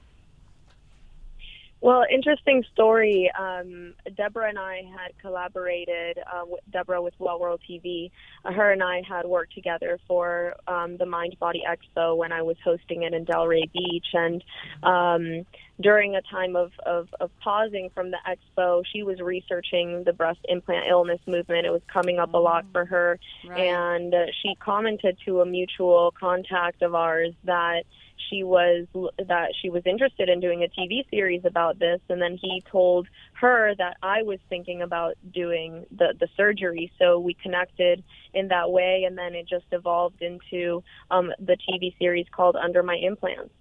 Well, 1.82 2.04
interesting 2.10 2.64
story. 2.72 3.30
Um, 3.38 3.94
Deborah 4.16 4.48
and 4.48 4.58
I 4.58 4.82
had 4.90 5.16
collaborated, 5.20 6.18
uh, 6.18 6.42
with 6.46 6.60
Deborah 6.72 7.02
with 7.02 7.12
Well 7.18 7.38
World 7.38 7.60
TV. 7.68 8.10
Uh, 8.44 8.52
her 8.52 8.72
and 8.72 8.82
I 8.82 9.02
had 9.06 9.26
worked 9.26 9.54
together 9.54 9.98
for 10.08 10.54
um, 10.66 10.96
the 10.96 11.04
Mind 11.04 11.36
Body 11.38 11.62
Expo 11.68 12.16
when 12.16 12.32
I 12.32 12.40
was 12.42 12.56
hosting 12.64 13.02
it 13.02 13.12
in 13.12 13.26
Delray 13.26 13.70
Beach. 13.72 14.06
And 14.14 14.42
um, 14.82 15.46
during 15.78 16.16
a 16.16 16.22
time 16.22 16.56
of, 16.56 16.72
of, 16.86 17.08
of 17.20 17.30
pausing 17.40 17.90
from 17.94 18.10
the 18.10 18.18
expo, 18.26 18.82
she 18.90 19.02
was 19.02 19.20
researching 19.20 20.02
the 20.04 20.14
breast 20.14 20.40
implant 20.48 20.86
illness 20.88 21.20
movement. 21.26 21.66
It 21.66 21.70
was 21.70 21.82
coming 21.92 22.18
up 22.18 22.32
a 22.32 22.38
lot 22.38 22.64
for 22.72 22.86
her. 22.86 23.18
Right. 23.46 23.60
And 23.60 24.14
uh, 24.14 24.26
she 24.42 24.54
commented 24.54 25.18
to 25.26 25.42
a 25.42 25.46
mutual 25.46 26.14
contact 26.18 26.80
of 26.80 26.94
ours 26.94 27.34
that 27.44 27.84
she 28.30 28.42
was 28.42 28.86
that 28.94 29.48
she 29.60 29.70
was 29.70 29.82
interested 29.86 30.28
in 30.28 30.40
doing 30.40 30.62
a 30.62 30.80
TV 30.80 31.08
series 31.10 31.44
about 31.44 31.78
this 31.78 32.00
and 32.08 32.20
then 32.20 32.38
he 32.40 32.62
told 32.70 33.06
her 33.34 33.74
that 33.76 33.96
I 34.02 34.22
was 34.22 34.38
thinking 34.48 34.82
about 34.82 35.14
doing 35.32 35.86
the 35.90 36.14
the 36.18 36.28
surgery 36.36 36.92
so 36.98 37.18
we 37.18 37.34
connected 37.34 38.02
in 38.34 38.48
that 38.48 38.70
way 38.70 39.04
and 39.06 39.16
then 39.16 39.34
it 39.34 39.48
just 39.48 39.66
evolved 39.72 40.22
into 40.22 40.82
um, 41.10 41.32
the 41.38 41.56
TV 41.68 41.96
series 41.98 42.26
called 42.34 42.56
Under 42.56 42.82
My 42.82 42.96
Implants 42.96 43.52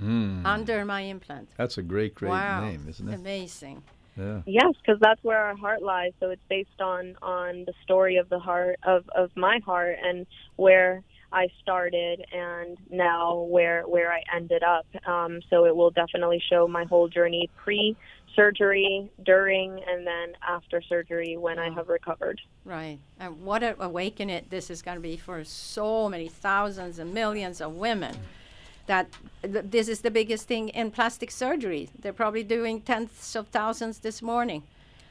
Mm. 0.00 0.46
Under 0.46 0.84
my 0.84 1.02
implant. 1.02 1.50
That's 1.56 1.76
a 1.76 1.82
great, 1.82 2.14
great 2.14 2.30
wow. 2.30 2.64
name, 2.64 2.86
isn't 2.88 3.08
it? 3.08 3.14
Amazing. 3.14 3.82
Yeah. 4.16 4.42
Yes, 4.46 4.74
because 4.80 5.00
that's 5.00 5.22
where 5.22 5.38
our 5.38 5.56
heart 5.56 5.82
lies. 5.82 6.12
So 6.20 6.30
it's 6.30 6.42
based 6.48 6.80
on 6.80 7.16
on 7.22 7.64
the 7.66 7.72
story 7.82 8.16
of 8.16 8.28
the 8.28 8.38
heart 8.38 8.78
of 8.82 9.08
of 9.14 9.30
my 9.36 9.60
heart 9.64 9.96
and 10.02 10.26
where 10.56 11.02
I 11.32 11.48
started 11.62 12.24
and 12.32 12.76
now 12.90 13.42
where 13.42 13.82
where 13.82 14.12
I 14.12 14.22
ended 14.34 14.62
up. 14.62 14.86
Um, 15.06 15.40
so 15.48 15.64
it 15.64 15.74
will 15.74 15.90
definitely 15.90 16.42
show 16.50 16.66
my 16.66 16.84
whole 16.84 17.08
journey 17.08 17.48
pre 17.56 17.96
surgery, 18.34 19.10
during, 19.24 19.82
and 19.88 20.06
then 20.06 20.32
after 20.46 20.80
surgery 20.82 21.36
when 21.36 21.58
I 21.58 21.70
have 21.70 21.88
recovered. 21.88 22.40
Right. 22.64 22.98
And 23.18 23.42
what 23.42 23.62
an 23.62 23.74
awakening 23.78 24.46
this 24.50 24.70
is 24.70 24.82
going 24.82 24.96
to 24.96 25.02
be 25.02 25.16
for 25.16 25.42
so 25.44 26.08
many 26.08 26.28
thousands 26.28 26.98
and 26.98 27.12
millions 27.12 27.60
of 27.60 27.74
women. 27.74 28.16
That 28.86 29.08
th- 29.42 29.66
this 29.68 29.88
is 29.88 30.00
the 30.00 30.10
biggest 30.10 30.48
thing 30.48 30.68
in 30.70 30.90
plastic 30.90 31.30
surgery. 31.30 31.90
They're 31.98 32.12
probably 32.12 32.42
doing 32.42 32.80
tenths 32.80 33.36
of 33.36 33.48
thousands 33.48 33.98
this 33.98 34.20
morning. 34.22 34.62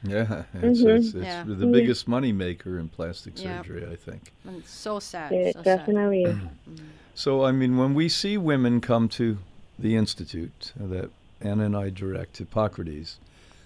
Yeah, 0.02 0.44
it's, 0.54 0.80
Mhm. 0.80 0.96
it's, 0.96 1.14
it's 1.14 1.24
Yeah. 1.24 1.44
the 1.46 1.66
biggest 1.66 2.08
money 2.08 2.32
maker 2.32 2.78
in 2.78 2.88
plastic 2.88 3.34
Yeah. 3.36 3.62
surgery, 3.62 3.86
I 3.86 3.96
think. 3.96 4.32
And 4.46 4.56
it's 4.56 4.70
so 4.70 4.98
sad. 4.98 5.32
It 5.32 5.54
so 5.54 5.62
sad. 5.62 5.78
definitely 5.78 6.24
is. 6.24 6.36
So, 7.14 7.44
I 7.44 7.52
mean, 7.52 7.76
when 7.76 7.92
we 7.92 8.08
see 8.08 8.38
women 8.38 8.80
come 8.80 9.06
to 9.10 9.36
the 9.78 9.94
institute 9.96 10.72
that 10.76 11.10
Anna 11.42 11.64
and 11.66 11.76
I 11.76 11.90
direct, 11.90 12.38
Hippocrates, 12.38 13.18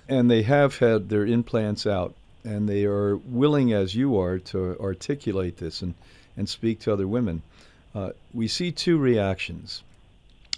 and 0.09 0.29
they 0.29 0.43
have 0.43 0.79
had 0.79 1.09
their 1.09 1.25
implants 1.25 1.87
out, 1.87 2.15
and 2.45 2.69
they 2.69 2.85
are 2.85 3.17
willing, 3.17 3.73
as 3.73 3.95
you 3.95 4.19
are, 4.19 4.39
to 4.41 4.77
articulate 4.81 5.59
this 5.59 5.83
and, 5.83 5.95
and 6.37 6.49
speak 6.49 6.81
to 6.81 6.93
other 6.93 7.07
women, 7.07 7.43
uh, 7.95 8.11
we 8.33 8.49
see 8.49 8.73
two 8.73 8.99
reactions. 8.99 9.85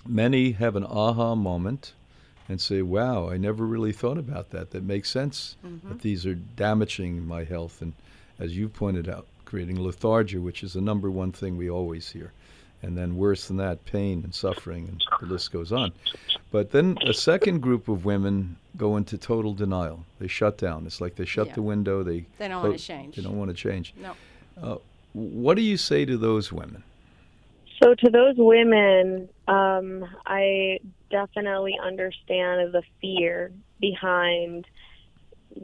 Many 0.07 0.53
have 0.53 0.75
an 0.75 0.85
aha 0.85 1.35
moment 1.35 1.93
and 2.49 2.61
say, 2.61 2.83
wow, 2.83 3.29
I 3.29 3.37
never 3.37 3.65
really 3.67 3.93
thought 3.93 4.19
about 4.19 4.51
that. 4.51 4.71
That 4.71 4.85
makes 4.85 5.11
sense 5.11 5.57
that 5.85 6.01
these 6.01 6.25
are 6.27 6.35
damaging 6.35 7.27
my 7.27 7.45
health. 7.45 7.83
And 7.83 7.93
as 8.39 8.57
you 8.57 8.69
pointed 8.69 9.09
out, 9.09 9.27
creating 9.45 9.81
lethargy, 9.81 10.39
which 10.39 10.63
is 10.63 10.73
the 10.75 10.81
number 10.81 11.11
one 11.11 11.33
thing 11.33 11.57
we 11.57 11.69
always 11.71 12.09
hear. 12.11 12.33
And 12.83 12.97
then 12.97 13.17
worse 13.17 13.49
than 13.49 13.57
that, 13.57 13.85
pain 13.87 14.21
and 14.23 14.35
suffering, 14.35 14.87
and 14.89 15.03
the 15.21 15.27
list 15.27 15.51
goes 15.51 15.73
on. 15.73 15.93
But 16.53 16.71
then 16.71 16.99
a 17.07 17.15
second 17.15 17.61
group 17.61 17.89
of 17.89 18.05
women 18.05 18.57
go 18.77 18.97
into 18.97 19.17
total 19.19 19.55
denial. 19.55 20.05
They 20.21 20.29
shut 20.29 20.59
down. 20.59 20.87
It's 20.87 21.01
like 21.01 21.17
they 21.17 21.25
shut 21.25 21.49
Yeah. 21.49 21.55
the 21.55 21.63
window. 21.63 22.03
They 22.03 22.27
They 22.39 22.49
don't 22.49 22.63
want 22.63 22.79
to 22.79 22.85
change. 22.85 23.17
They 23.17 23.23
don't 23.23 23.39
want 23.39 23.51
to 23.51 23.57
change. 23.57 23.95
No. 24.01 24.13
Uh, 24.63 24.77
what 25.15 25.55
do 25.57 25.63
you 25.63 25.77
say 25.79 26.05
to 26.05 26.17
those 26.19 26.53
women? 26.53 26.83
So 27.83 27.95
to 27.95 28.11
those 28.11 28.35
women, 28.37 29.29
um, 29.47 30.05
I 30.25 30.79
definitely 31.11 31.79
understand 31.83 32.73
the 32.73 32.83
fear 33.01 33.53
behind 33.81 34.67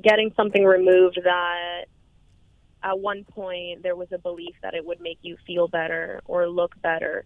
getting 0.02 0.32
something 0.36 0.64
removed 0.64 1.18
that 1.24 1.84
at 2.82 2.98
one 2.98 3.24
point 3.24 3.82
there 3.82 3.96
was 3.96 4.08
a 4.12 4.18
belief 4.18 4.54
that 4.62 4.74
it 4.74 4.84
would 4.84 5.00
make 5.00 5.18
you 5.22 5.36
feel 5.46 5.68
better 5.68 6.20
or 6.26 6.48
look 6.48 6.74
better. 6.82 7.24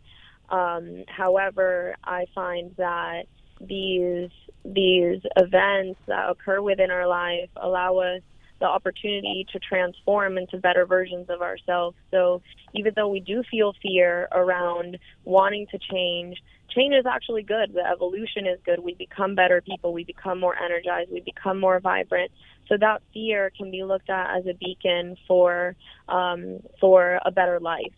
Um, 0.48 1.04
however, 1.08 1.96
I 2.04 2.26
find 2.34 2.74
that 2.76 3.24
these 3.60 4.30
these 4.64 5.20
events 5.36 5.98
that 6.06 6.28
occur 6.28 6.60
within 6.60 6.90
our 6.90 7.06
life 7.06 7.48
allow 7.56 7.98
us 7.98 8.20
the 8.58 8.66
opportunity 8.66 9.46
to 9.52 9.58
transform 9.58 10.38
into 10.38 10.58
better 10.58 10.86
versions 10.86 11.28
of 11.28 11.42
ourselves. 11.42 11.96
So 12.10 12.42
even 12.74 12.92
though 12.96 13.08
we 13.08 13.20
do 13.20 13.42
feel 13.50 13.74
fear 13.82 14.28
around 14.32 14.98
wanting 15.24 15.66
to 15.72 15.78
change, 15.78 16.42
change 16.70 16.94
is 16.94 17.06
actually 17.06 17.42
good. 17.42 17.74
The 17.74 17.86
evolution 17.86 18.46
is 18.46 18.58
good. 18.64 18.78
We 18.78 18.94
become 18.94 19.34
better 19.34 19.60
people. 19.60 19.92
We 19.92 20.04
become 20.04 20.40
more 20.40 20.56
energized. 20.56 21.10
We 21.10 21.20
become 21.20 21.60
more 21.60 21.80
vibrant. 21.80 22.30
So 22.68 22.76
that 22.80 23.02
fear 23.12 23.50
can 23.56 23.70
be 23.70 23.84
looked 23.84 24.10
at 24.10 24.38
as 24.38 24.46
a 24.46 24.54
beacon 24.54 25.16
for 25.28 25.76
um, 26.08 26.60
for 26.80 27.20
a 27.24 27.30
better 27.30 27.60
life. 27.60 27.94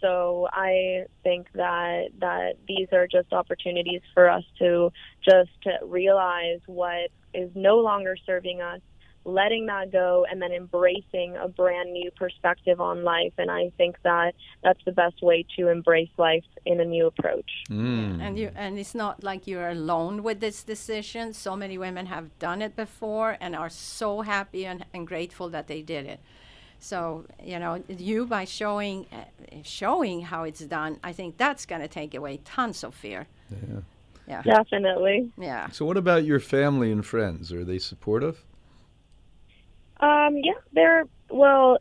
So 0.00 0.48
I 0.52 1.06
think 1.22 1.48
that 1.54 2.08
that 2.20 2.56
these 2.68 2.88
are 2.92 3.06
just 3.06 3.32
opportunities 3.32 4.02
for 4.12 4.28
us 4.28 4.44
to 4.58 4.92
just 5.24 5.50
realize 5.82 6.60
what 6.66 7.10
is 7.32 7.50
no 7.54 7.78
longer 7.78 8.16
serving 8.26 8.60
us 8.60 8.80
letting 9.24 9.66
that 9.66 9.90
go 9.90 10.26
and 10.30 10.40
then 10.40 10.52
embracing 10.52 11.36
a 11.36 11.48
brand 11.48 11.92
new 11.92 12.10
perspective 12.12 12.80
on 12.80 13.04
life 13.04 13.32
and 13.38 13.50
i 13.50 13.70
think 13.76 13.96
that 14.02 14.34
that's 14.62 14.80
the 14.84 14.92
best 14.92 15.22
way 15.22 15.44
to 15.56 15.68
embrace 15.68 16.10
life 16.18 16.44
in 16.66 16.80
a 16.80 16.84
new 16.84 17.06
approach 17.06 17.50
Mm. 17.70 18.20
And 18.20 18.38
you 18.38 18.50
and 18.54 18.78
it's 18.78 18.94
not 18.94 19.24
like 19.24 19.46
you're 19.46 19.70
alone 19.70 20.22
with 20.22 20.40
this 20.40 20.62
decision. 20.62 21.32
So 21.32 21.56
many 21.56 21.78
women 21.78 22.06
have 22.06 22.38
done 22.38 22.62
it 22.62 22.76
before 22.76 23.36
and 23.40 23.56
are 23.56 23.70
so 23.70 24.20
happy 24.20 24.66
and, 24.66 24.84
and 24.92 25.06
grateful 25.06 25.48
that 25.50 25.66
they 25.66 25.82
did 25.82 26.06
it. 26.06 26.20
So 26.78 27.24
you 27.42 27.58
know, 27.58 27.82
you 27.88 28.26
by 28.26 28.44
showing 28.44 29.06
uh, 29.12 29.24
showing 29.62 30.22
how 30.22 30.44
it's 30.44 30.60
done, 30.60 30.98
I 31.02 31.12
think 31.12 31.36
that's 31.36 31.64
going 31.66 31.80
to 31.80 31.88
take 31.88 32.14
away 32.14 32.40
tons 32.44 32.84
of 32.84 32.94
fear. 32.94 33.26
Yeah. 33.50 33.80
Yeah, 34.26 34.40
definitely 34.40 35.30
yeah. 35.38 35.68
So, 35.68 35.84
what 35.84 35.98
about 35.98 36.24
your 36.24 36.40
family 36.40 36.90
and 36.90 37.04
friends? 37.04 37.52
Are 37.52 37.62
they 37.62 37.78
supportive? 37.78 38.42
Um, 40.04 40.36
yeah, 40.42 40.60
they're 40.72 41.04
well. 41.30 41.78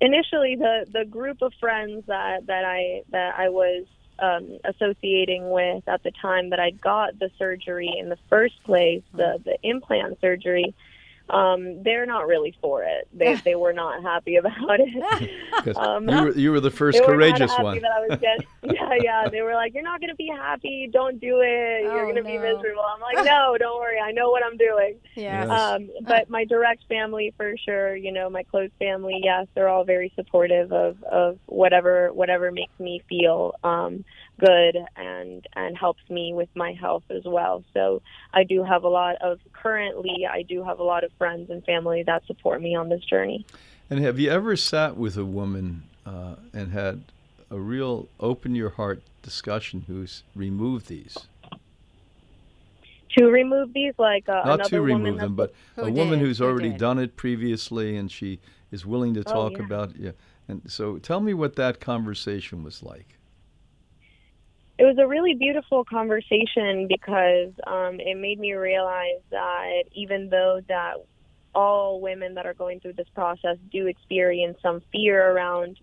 Initially, 0.00 0.56
the 0.56 0.86
the 0.92 1.04
group 1.04 1.40
of 1.40 1.52
friends 1.60 2.04
that 2.08 2.46
that 2.46 2.64
I 2.64 3.02
that 3.10 3.34
I 3.38 3.48
was 3.48 3.86
um, 4.18 4.58
associating 4.64 5.50
with 5.50 5.86
at 5.88 6.02
the 6.02 6.10
time 6.20 6.50
that 6.50 6.58
I 6.58 6.70
got 6.70 7.18
the 7.18 7.30
surgery 7.38 7.94
in 7.96 8.08
the 8.08 8.18
first 8.28 8.62
place, 8.64 9.02
the 9.12 9.40
the 9.44 9.56
implant 9.62 10.20
surgery, 10.20 10.74
um, 11.30 11.82
they're 11.82 12.06
not 12.06 12.26
really 12.26 12.54
for 12.60 12.82
it. 12.84 13.08
They 13.12 13.34
they 13.44 13.54
were 13.54 13.72
not 13.72 14.02
happy 14.02 14.36
about 14.36 14.52
it. 14.80 15.30
Um, 15.76 16.08
you, 16.08 16.22
were, 16.22 16.32
you 16.32 16.50
were 16.50 16.60
the 16.60 16.70
first 16.82 16.98
they 16.98 17.00
were 17.00 17.14
courageous 17.14 17.48
not 17.48 17.50
happy 17.50 17.62
one. 17.64 17.80
That 17.80 17.90
I 17.92 18.00
was 18.06 18.18
getting, 18.20 18.46
yeah, 18.64 18.94
yeah. 19.00 19.28
They 19.30 19.40
were 19.40 19.54
like, 19.54 19.72
"You're 19.72 19.82
not 19.84 20.00
going 20.00 20.10
to 20.10 20.16
be 20.16 20.26
happy. 20.28 20.90
Don't 20.92 21.18
do 21.20 21.40
it. 21.40 21.82
You're 21.84 22.00
Oh, 22.00 22.12
going 22.12 22.16
to 22.16 22.22
be 22.22 22.36
miserable." 22.36 22.82
I'm 22.82 23.00
like, 23.00 23.24
"No, 23.24 23.56
don't 23.58 23.78
worry. 23.80 23.98
I 23.98 24.10
know 24.12 24.30
what 24.30 24.42
I'm 24.44 24.56
doing." 24.58 24.96
Yeah. 25.14 25.46
Yes. 25.46 25.50
Um, 25.50 25.90
but 26.02 26.28
my 26.28 26.44
direct 26.44 26.84
family, 26.88 27.32
for 27.36 27.54
sure, 27.64 27.96
you 27.96 28.12
know, 28.12 28.28
my 28.28 28.42
close 28.42 28.70
family, 28.78 29.20
yes, 29.22 29.46
they're 29.54 29.68
all 29.68 29.84
very 29.84 30.12
supportive 30.16 30.72
of, 30.72 31.02
of 31.04 31.38
whatever 31.46 32.12
whatever 32.12 32.50
makes 32.52 32.78
me 32.78 33.02
feel 33.08 33.54
um, 33.64 34.04
good 34.40 34.76
and 34.96 35.46
and 35.54 35.76
helps 35.76 36.02
me 36.10 36.32
with 36.34 36.48
my 36.54 36.72
health 36.72 37.04
as 37.10 37.22
well. 37.24 37.62
So 37.72 38.02
I 38.32 38.44
do 38.44 38.64
have 38.64 38.84
a 38.84 38.88
lot 38.88 39.16
of 39.20 39.38
currently, 39.52 40.26
I 40.30 40.42
do 40.42 40.64
have 40.64 40.78
a 40.78 40.82
lot 40.82 41.04
of 41.04 41.12
friends 41.18 41.50
and 41.50 41.64
family 41.64 42.02
that 42.04 42.26
support 42.26 42.60
me 42.60 42.74
on 42.74 42.88
this 42.88 43.04
journey. 43.04 43.46
And 43.90 44.00
have 44.00 44.18
you 44.18 44.30
ever 44.30 44.56
sat 44.56 44.96
with 44.96 45.16
a 45.16 45.24
woman 45.24 45.84
uh, 46.04 46.36
and 46.52 46.72
had 46.72 47.04
a 47.50 47.58
real 47.58 48.08
open 48.18 48.54
your 48.54 48.70
heart 48.70 49.02
discussion 49.22 49.84
who's 49.86 50.22
removed 50.34 50.88
these? 50.88 51.16
To 53.18 53.26
remove 53.26 53.72
these, 53.72 53.94
like 53.96 54.28
uh, 54.28 54.42
Not 54.44 54.64
to 54.64 54.80
remove 54.80 55.20
them, 55.20 55.36
but 55.36 55.54
Who 55.76 55.82
a 55.82 55.90
woman 55.92 56.18
who's 56.18 56.40
already 56.40 56.70
did? 56.70 56.78
done 56.78 56.98
it 56.98 57.14
previously 57.16 57.96
and 57.96 58.10
she 58.10 58.40
is 58.72 58.84
willing 58.84 59.14
to 59.14 59.20
Oh, 59.20 59.32
talk 59.32 59.52
yeah. 59.52 59.64
about 59.64 59.96
yeah. 59.96 60.10
And 60.48 60.62
so 60.66 60.98
tell 60.98 61.20
me 61.20 61.32
what 61.32 61.54
that 61.56 61.78
conversation 61.80 62.64
was 62.64 62.82
like. 62.82 63.16
It 64.78 64.84
was 64.84 64.96
a 64.98 65.06
really 65.06 65.34
beautiful 65.34 65.84
conversation 65.84 66.88
because 66.88 67.52
um, 67.66 68.00
it 68.00 68.16
made 68.16 68.40
me 68.40 68.54
realize 68.54 69.20
that 69.30 69.84
even 69.92 70.28
though 70.30 70.60
that 70.68 70.94
all 71.54 72.00
women 72.00 72.34
that 72.34 72.46
are 72.46 72.54
going 72.54 72.80
through 72.80 72.94
this 72.94 73.06
process 73.14 73.56
do 73.70 73.86
experience 73.86 74.58
some 74.60 74.82
fear 74.90 75.30
around 75.30 75.78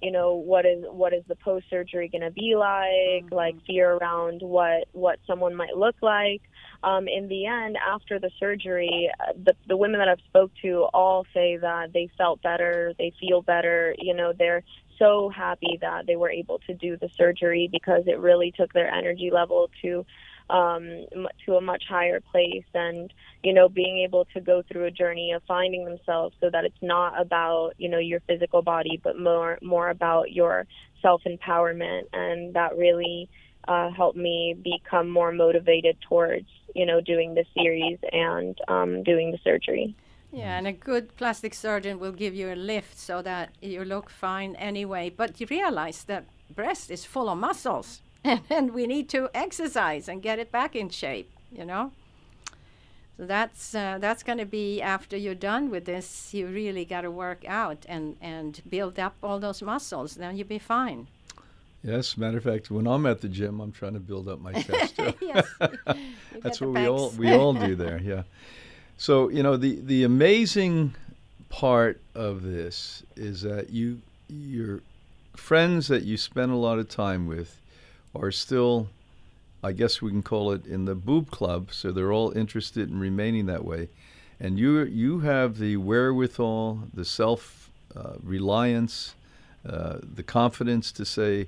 you 0.00 0.10
know 0.10 0.34
what 0.34 0.64
is 0.64 0.82
what 0.88 1.12
is 1.12 1.22
the 1.28 1.36
post 1.36 1.66
surgery 1.68 2.08
going 2.08 2.22
to 2.22 2.30
be 2.30 2.54
like 2.56 3.30
like 3.30 3.54
fear 3.66 3.92
around 3.92 4.40
what 4.40 4.88
what 4.92 5.18
someone 5.26 5.54
might 5.54 5.76
look 5.76 5.96
like. 6.00 6.42
Um, 6.82 7.08
in 7.08 7.28
the 7.28 7.44
end 7.44 7.76
after 7.76 8.18
the 8.18 8.30
surgery 8.40 9.10
uh, 9.20 9.32
the 9.44 9.54
the 9.68 9.76
women 9.76 10.00
that 10.00 10.08
I've 10.08 10.24
spoke 10.28 10.50
to 10.62 10.86
all 10.94 11.26
say 11.34 11.58
that 11.58 11.92
they 11.92 12.08
felt 12.16 12.40
better 12.40 12.94
they 12.98 13.12
feel 13.20 13.42
better 13.42 13.94
you 13.98 14.14
know 14.14 14.32
they're 14.32 14.62
so 15.00 15.30
happy 15.34 15.78
that 15.80 16.06
they 16.06 16.14
were 16.14 16.30
able 16.30 16.60
to 16.66 16.74
do 16.74 16.96
the 16.96 17.08
surgery 17.16 17.68
because 17.72 18.04
it 18.06 18.20
really 18.20 18.52
took 18.56 18.72
their 18.72 18.88
energy 18.88 19.30
level 19.32 19.68
to 19.82 20.06
um, 20.50 21.06
to 21.46 21.54
a 21.54 21.60
much 21.60 21.84
higher 21.88 22.20
place 22.20 22.64
and 22.74 23.12
you 23.42 23.52
know 23.52 23.68
being 23.68 23.98
able 23.98 24.26
to 24.34 24.40
go 24.40 24.62
through 24.62 24.84
a 24.84 24.90
journey 24.90 25.32
of 25.32 25.42
finding 25.46 25.84
themselves 25.84 26.34
so 26.40 26.50
that 26.50 26.64
it's 26.64 26.82
not 26.82 27.20
about 27.20 27.72
you 27.78 27.88
know 27.88 27.98
your 27.98 28.20
physical 28.20 28.62
body 28.62 29.00
but 29.02 29.18
more 29.18 29.58
more 29.62 29.90
about 29.90 30.32
your 30.32 30.66
self 31.00 31.22
empowerment 31.24 32.02
and 32.12 32.54
that 32.54 32.76
really 32.76 33.28
uh, 33.68 33.90
helped 33.90 34.16
me 34.16 34.56
become 34.62 35.08
more 35.08 35.32
motivated 35.32 35.96
towards 36.08 36.48
you 36.74 36.84
know 36.84 37.00
doing 37.00 37.34
the 37.34 37.44
series 37.54 37.98
and 38.12 38.58
um, 38.68 39.02
doing 39.02 39.30
the 39.30 39.38
surgery 39.44 39.94
Yeah, 40.32 40.56
and 40.56 40.66
a 40.66 40.72
good 40.72 41.16
plastic 41.16 41.54
surgeon 41.54 41.98
will 41.98 42.12
give 42.12 42.34
you 42.34 42.52
a 42.52 42.54
lift 42.54 42.98
so 42.98 43.20
that 43.22 43.50
you 43.60 43.84
look 43.84 44.10
fine 44.10 44.54
anyway. 44.56 45.10
But 45.10 45.40
you 45.40 45.46
realize 45.50 46.04
that 46.04 46.26
breast 46.54 46.90
is 46.90 47.04
full 47.04 47.28
of 47.28 47.38
muscles, 47.38 48.00
and 48.24 48.72
we 48.72 48.86
need 48.86 49.08
to 49.10 49.28
exercise 49.34 50.08
and 50.08 50.22
get 50.22 50.38
it 50.38 50.52
back 50.52 50.76
in 50.76 50.88
shape. 50.88 51.30
You 51.50 51.64
know. 51.64 51.92
So 53.16 53.26
that's 53.26 53.74
uh, 53.74 53.98
that's 54.00 54.22
going 54.22 54.38
to 54.38 54.46
be 54.46 54.80
after 54.80 55.16
you're 55.16 55.34
done 55.34 55.68
with 55.68 55.84
this. 55.84 56.32
You 56.32 56.46
really 56.46 56.84
got 56.84 57.02
to 57.02 57.10
work 57.10 57.44
out 57.46 57.84
and 57.88 58.16
and 58.20 58.62
build 58.68 58.98
up 58.98 59.16
all 59.22 59.40
those 59.40 59.60
muscles. 59.62 60.14
Then 60.14 60.36
you'll 60.36 60.48
be 60.48 60.58
fine. 60.58 61.08
Yes, 61.82 62.16
matter 62.16 62.38
of 62.38 62.44
fact, 62.44 62.70
when 62.70 62.86
I'm 62.86 63.06
at 63.06 63.20
the 63.20 63.28
gym, 63.28 63.60
I'm 63.60 63.72
trying 63.72 63.94
to 63.94 64.00
build 64.00 64.28
up 64.28 64.38
my 64.38 64.52
chest. 64.52 64.96
too. 64.96 65.14
yes. 65.20 65.46
That's 66.42 66.60
what 66.60 66.70
we 66.70 66.86
all 66.86 67.10
we 67.10 67.32
all 67.32 67.52
do 67.52 67.74
there. 67.74 68.00
Yeah. 68.02 68.22
So 69.00 69.30
you 69.30 69.42
know 69.42 69.56
the 69.56 69.80
the 69.80 70.04
amazing 70.04 70.94
part 71.48 72.02
of 72.14 72.42
this 72.42 73.02
is 73.16 73.40
that 73.40 73.70
you 73.70 74.02
your 74.28 74.82
friends 75.34 75.88
that 75.88 76.02
you 76.02 76.18
spend 76.18 76.52
a 76.52 76.56
lot 76.56 76.78
of 76.78 76.90
time 76.90 77.26
with 77.26 77.58
are 78.14 78.30
still, 78.30 78.88
I 79.64 79.72
guess 79.72 80.02
we 80.02 80.10
can 80.10 80.22
call 80.22 80.52
it 80.52 80.66
in 80.66 80.84
the 80.84 80.94
boob 80.94 81.30
club. 81.30 81.72
So 81.72 81.92
they're 81.92 82.12
all 82.12 82.36
interested 82.36 82.90
in 82.90 83.00
remaining 83.00 83.46
that 83.46 83.64
way, 83.64 83.88
and 84.38 84.58
you 84.58 84.82
you 84.82 85.20
have 85.20 85.56
the 85.56 85.78
wherewithal, 85.78 86.80
the 86.92 87.06
self 87.06 87.70
uh, 87.96 88.16
reliance, 88.22 89.14
uh, 89.66 89.96
the 90.02 90.22
confidence 90.22 90.92
to 90.92 91.06
say, 91.06 91.46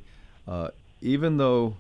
uh, 0.49 0.69
even 1.03 1.37
though 1.37 1.77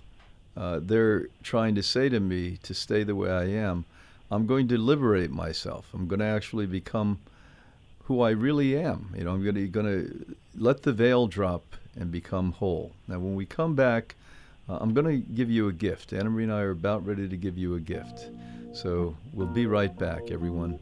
uh, 0.54 0.80
they're 0.82 1.28
trying 1.42 1.74
to 1.76 1.82
say 1.82 2.10
to 2.10 2.20
me 2.20 2.58
to 2.62 2.74
stay 2.74 3.04
the 3.04 3.16
way 3.16 3.30
I 3.30 3.44
am, 3.44 3.86
I'm 4.32 4.46
going 4.46 4.66
to 4.68 4.78
liberate 4.78 5.30
myself. 5.30 5.90
I'm 5.92 6.08
going 6.08 6.20
to 6.20 6.24
actually 6.26 6.64
become 6.64 7.18
who 8.04 8.22
I 8.22 8.30
really 8.30 8.78
am. 8.78 9.14
You 9.16 9.24
know, 9.24 9.32
I'm 9.32 9.42
going 9.42 9.56
to, 9.56 9.68
going 9.68 9.86
to 9.86 10.36
let 10.56 10.82
the 10.82 10.92
veil 10.92 11.26
drop 11.26 11.76
and 11.96 12.10
become 12.10 12.52
whole. 12.52 12.92
Now, 13.06 13.18
when 13.18 13.34
we 13.34 13.44
come 13.44 13.74
back, 13.74 14.14
uh, 14.70 14.78
I'm 14.80 14.94
going 14.94 15.06
to 15.06 15.18
give 15.34 15.50
you 15.50 15.68
a 15.68 15.72
gift. 15.72 16.14
Anna 16.14 16.30
Marie 16.30 16.44
and 16.44 16.52
I 16.52 16.62
are 16.62 16.70
about 16.70 17.06
ready 17.06 17.28
to 17.28 17.36
give 17.36 17.58
you 17.58 17.74
a 17.74 17.80
gift. 17.80 18.30
So 18.72 19.14
we'll 19.34 19.48
be 19.48 19.66
right 19.66 19.96
back, 19.98 20.30
everyone. 20.30 20.78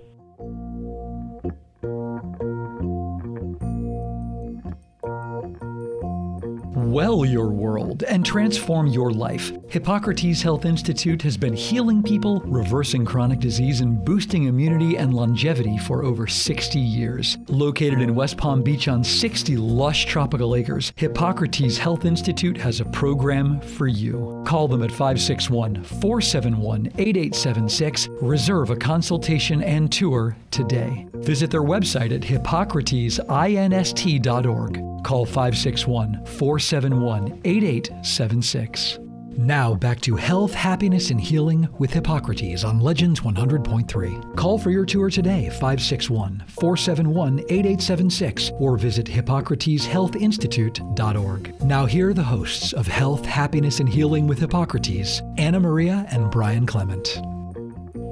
Well 6.90 7.24
your 7.24 7.48
world 7.48 8.02
and 8.04 8.26
transform 8.26 8.88
your 8.88 9.12
life. 9.12 9.52
Hippocrates 9.68 10.42
Health 10.42 10.64
Institute 10.64 11.22
has 11.22 11.36
been 11.36 11.54
healing 11.54 12.02
people, 12.02 12.40
reversing 12.40 13.04
chronic 13.04 13.38
disease, 13.38 13.80
and 13.80 14.04
boosting 14.04 14.42
immunity 14.44 14.96
and 14.96 15.14
longevity 15.14 15.78
for 15.78 16.02
over 16.04 16.26
60 16.26 16.80
years. 16.80 17.38
Located 17.48 18.00
in 18.00 18.16
West 18.16 18.36
Palm 18.36 18.62
Beach 18.62 18.88
on 18.88 19.04
60 19.04 19.56
lush 19.56 20.06
tropical 20.06 20.56
acres, 20.56 20.92
Hippocrates 20.96 21.78
Health 21.78 22.04
Institute 22.04 22.56
has 22.56 22.80
a 22.80 22.84
program 22.86 23.60
for 23.60 23.86
you. 23.86 24.42
Call 24.46 24.66
them 24.66 24.82
at 24.82 24.90
561 24.90 25.84
471 25.84 26.86
8876. 26.98 28.08
Reserve 28.20 28.70
a 28.70 28.76
consultation 28.76 29.62
and 29.62 29.92
tour 29.92 30.36
today. 30.50 31.06
Visit 31.14 31.50
their 31.50 31.62
website 31.62 32.12
at 32.12 32.22
hippocratesinst.org. 32.22 35.04
Call 35.04 35.24
561 35.24 36.26
471 36.26 36.79
8876. 36.84 38.98
Now 39.36 39.74
back 39.74 40.00
to 40.02 40.16
health, 40.16 40.52
happiness, 40.52 41.10
and 41.10 41.20
healing 41.20 41.68
with 41.78 41.92
Hippocrates 41.92 42.64
on 42.64 42.80
Legends 42.80 43.20
100.3. 43.20 44.36
Call 44.36 44.58
for 44.58 44.70
your 44.70 44.84
tour 44.84 45.08
today, 45.08 45.48
561 45.50 46.42
471 46.48 47.38
8876, 47.48 48.50
or 48.58 48.76
visit 48.76 49.06
HippocratesHealthInstitute.org. 49.06 51.62
Now, 51.62 51.86
here 51.86 52.08
are 52.10 52.14
the 52.14 52.22
hosts 52.24 52.72
of 52.72 52.86
Health, 52.88 53.24
Happiness, 53.24 53.78
and 53.80 53.88
Healing 53.88 54.26
with 54.26 54.40
Hippocrates, 54.40 55.22
Anna 55.38 55.60
Maria 55.60 56.06
and 56.10 56.28
Brian 56.30 56.66
Clement. 56.66 57.22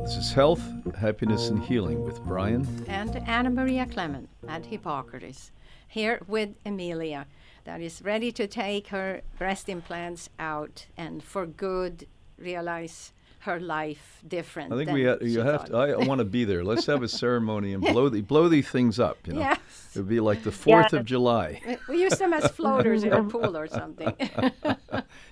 This 0.04 0.16
is 0.16 0.33
Health, 0.33 0.62
Happiness, 0.96 1.50
and 1.50 1.62
Healing 1.62 2.02
with 2.04 2.22
Brian. 2.22 2.66
and 2.88 3.16
Anna 3.28 3.50
Maria 3.50 3.85
Clement 3.87 4.28
at 4.48 4.64
Hippocrates, 4.64 5.50
here 5.88 6.20
with 6.26 6.50
Emelia, 6.64 7.26
that 7.68 7.83
is 7.83 8.00
ready 8.02 8.33
to 8.33 8.46
take 8.46 8.87
her 8.88 9.20
breast 9.37 9.68
implants 9.68 10.31
out 10.38 10.87
and 10.96 11.22
for 11.22 11.44
good 11.44 12.07
realize 12.38 13.12
her 13.40 13.61
life 13.61 14.22
different. 14.26 14.72
I 14.72 14.76
think 14.76 14.87
than 14.87 14.94
we 14.94 15.04
ha- 15.04 15.18
you 15.20 15.40
have 15.40 15.66
to. 15.66 15.72
thought. 15.72 15.90
I 15.90 15.96
want 16.07 16.20
to 16.20 16.24
be 16.24 16.46
there. 16.46 16.64
Let's 16.64 16.87
have 16.87 17.02
a 17.02 17.09
ceremony 17.24 17.74
and 17.74 17.83
blow 17.83 18.09
the, 18.09 18.22
blow 18.22 18.48
these 18.48 18.68
things 18.70 18.98
up. 18.98 19.18
You 19.26 19.35
know, 19.35 19.40
Yes. 19.40 19.59
it 19.94 19.98
would 19.98 20.09
be 20.09 20.18
like 20.18 20.44
the 20.44 20.50
Fourth 20.50 20.85
Yes. 20.85 20.92
of 20.94 21.04
July. 21.04 21.61
We- 21.66 21.76
We 21.96 22.02
use 22.04 22.16
them 22.16 22.33
as 22.33 22.50
floaters 22.50 23.04
in 23.04 23.12
a 23.12 23.22
pool 23.35 23.54
or 23.54 23.66
something. 23.66 24.14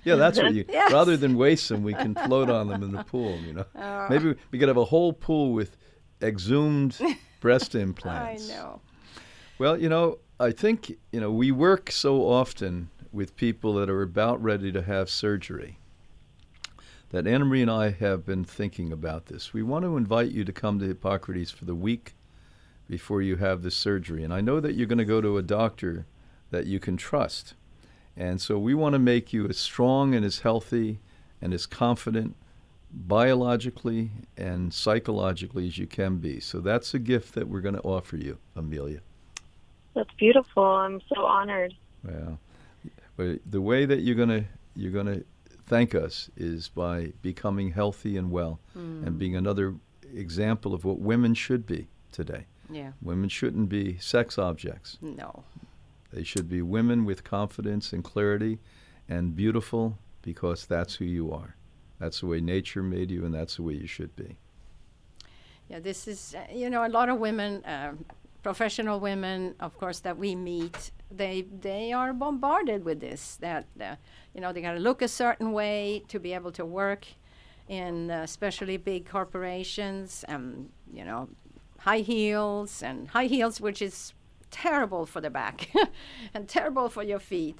Yeah, 0.04 0.14
that's 0.16 0.38
what 0.38 0.52
you. 0.54 0.64
Yes. 0.68 0.92
Rather 0.92 1.16
than 1.16 1.36
waste 1.36 1.68
them, 1.70 1.82
we 1.82 1.92
can 1.94 2.14
float 2.14 2.48
on 2.50 2.68
them 2.68 2.82
in 2.84 2.92
the 2.92 3.02
pool. 3.02 3.36
You 3.40 3.54
know, 3.54 3.64
Oh. 3.74 4.06
maybe 4.10 4.34
we 4.52 4.58
could 4.58 4.68
have 4.68 4.76
a 4.76 4.84
whole 4.84 5.12
pool 5.12 5.52
with 5.52 5.76
exhumed 6.22 6.96
breast 7.40 7.74
implants. 7.74 8.50
I 8.50 8.54
know. 8.54 8.80
Well, 9.58 9.80
you 9.80 9.88
know, 9.88 10.18
I 10.38 10.50
think 10.50 10.98
you 11.12 11.20
know 11.20 11.30
we 11.30 11.50
work 11.50 11.90
so 11.90 12.28
often 12.28 12.90
with 13.10 13.36
people 13.36 13.72
that 13.74 13.88
are 13.88 14.02
about 14.02 14.42
ready 14.42 14.70
to 14.70 14.82
have 14.82 15.08
surgery. 15.08 15.78
That 17.08 17.26
Anna 17.26 17.46
Marie 17.46 17.62
and 17.62 17.70
I 17.70 17.90
have 17.90 18.26
been 18.26 18.44
thinking 18.44 18.92
about 18.92 19.26
this. 19.26 19.54
We 19.54 19.62
want 19.62 19.86
to 19.86 19.96
invite 19.96 20.30
you 20.30 20.44
to 20.44 20.52
come 20.52 20.78
to 20.78 20.86
Hippocrates 20.86 21.50
for 21.50 21.64
the 21.64 21.74
week 21.74 22.14
before 22.86 23.22
you 23.22 23.36
have 23.36 23.62
the 23.62 23.70
surgery. 23.70 24.22
And 24.22 24.34
I 24.34 24.42
know 24.42 24.60
that 24.60 24.74
you're 24.74 24.86
going 24.88 24.98
to 24.98 25.06
go 25.06 25.22
to 25.22 25.38
a 25.38 25.42
doctor 25.42 26.04
that 26.50 26.66
you 26.66 26.78
can 26.78 26.98
trust. 26.98 27.54
And 28.14 28.40
so 28.40 28.58
we 28.58 28.74
want 28.74 28.92
to 28.92 28.98
make 28.98 29.32
you 29.32 29.48
as 29.48 29.56
strong 29.56 30.14
and 30.14 30.24
as 30.24 30.40
healthy 30.40 30.98
and 31.40 31.54
as 31.54 31.64
confident 31.64 32.36
biologically 32.92 34.10
and 34.36 34.74
psychologically 34.74 35.68
as 35.68 35.78
you 35.78 35.86
can 35.86 36.16
be. 36.16 36.40
So 36.40 36.60
that's 36.60 36.92
a 36.92 36.98
gift 36.98 37.34
that 37.34 37.48
we're 37.48 37.60
going 37.60 37.76
to 37.76 37.82
offer 37.82 38.16
you, 38.16 38.36
Emelia. 38.54 39.00
That's 39.96 40.14
beautiful 40.18 40.62
i'm 40.64 41.00
so 41.12 41.24
honored 41.24 41.74
Well, 42.04 42.38
but 43.16 43.40
the 43.50 43.60
way 43.60 43.84
that 43.86 44.00
you're 44.02 44.14
going 44.14 44.28
to 44.28 44.44
you're 44.76 44.92
going 44.92 45.06
to 45.06 45.24
thank 45.66 45.94
us 45.94 46.30
is 46.36 46.68
by 46.68 47.12
becoming 47.22 47.72
healthy 47.72 48.16
and 48.16 48.30
well 48.30 48.60
and 48.74 49.18
being 49.18 49.34
another 49.34 49.74
example 50.14 50.72
of 50.74 50.84
what 50.84 50.98
women 51.00 51.34
should 51.34 51.66
be 51.66 51.88
today. 52.12 52.44
Yeah. 52.70 52.92
Women 53.02 53.28
shouldn't 53.28 53.68
be 53.68 53.96
sex 53.98 54.38
objects. 54.38 54.98
No. 55.00 55.42
They 56.12 56.22
should 56.24 56.48
be 56.48 56.62
women 56.62 57.04
with 57.04 57.24
confidence 57.24 57.92
and 57.92 58.04
clarity 58.04 58.58
and 59.08 59.34
beautiful 59.34 59.98
because 60.22 60.66
that's 60.66 60.94
who 60.96 61.04
you 61.04 61.32
are. 61.32 61.56
That's 61.98 62.20
the 62.20 62.26
way 62.26 62.40
nature 62.40 62.82
made 62.82 63.10
you, 63.10 63.24
and 63.24 63.34
that's 63.34 63.56
the 63.56 63.62
way 63.62 63.74
you 63.74 63.86
should 63.88 64.14
be. 64.14 64.36
Yeah, 65.68 65.80
this 65.80 66.06
is, 66.06 66.34
uh, 66.36 66.44
you 66.52 66.68
know, 66.70 66.86
a 66.86 66.92
lot 66.98 67.08
of 67.08 67.18
women, 67.18 67.64
uh, 67.64 67.92
professional 68.46 69.00
women, 69.00 69.56
of 69.58 69.76
course, 69.76 69.98
that 69.98 70.16
we 70.16 70.36
meet, 70.36 70.92
they 71.10 71.44
they 71.68 71.92
are 71.92 72.12
bombarded 72.12 72.84
with 72.84 73.00
this. 73.00 73.22
That 73.40 73.66
uh, 73.80 73.96
you 74.34 74.40
know, 74.40 74.52
they 74.52 74.62
got 74.62 74.74
to 74.74 74.78
look 74.78 75.02
a 75.02 75.08
certain 75.08 75.50
way 75.50 76.04
to 76.06 76.20
be 76.20 76.32
able 76.32 76.52
to 76.52 76.64
work 76.64 77.02
in, 77.66 78.08
uh, 78.08 78.20
especially 78.22 78.76
big 78.76 79.02
corporations. 79.16 80.24
Um, 80.28 80.68
you 80.98 81.04
know, 81.04 81.28
high 81.80 82.04
heels 82.12 82.84
and 82.84 83.08
high 83.08 83.26
heels, 83.26 83.60
which 83.60 83.82
is 83.82 84.14
terrible 84.52 85.06
for 85.06 85.20
the 85.20 85.30
back 85.40 85.68
and 86.34 86.48
terrible 86.48 86.88
for 86.88 87.02
your 87.02 87.18
feet. 87.18 87.58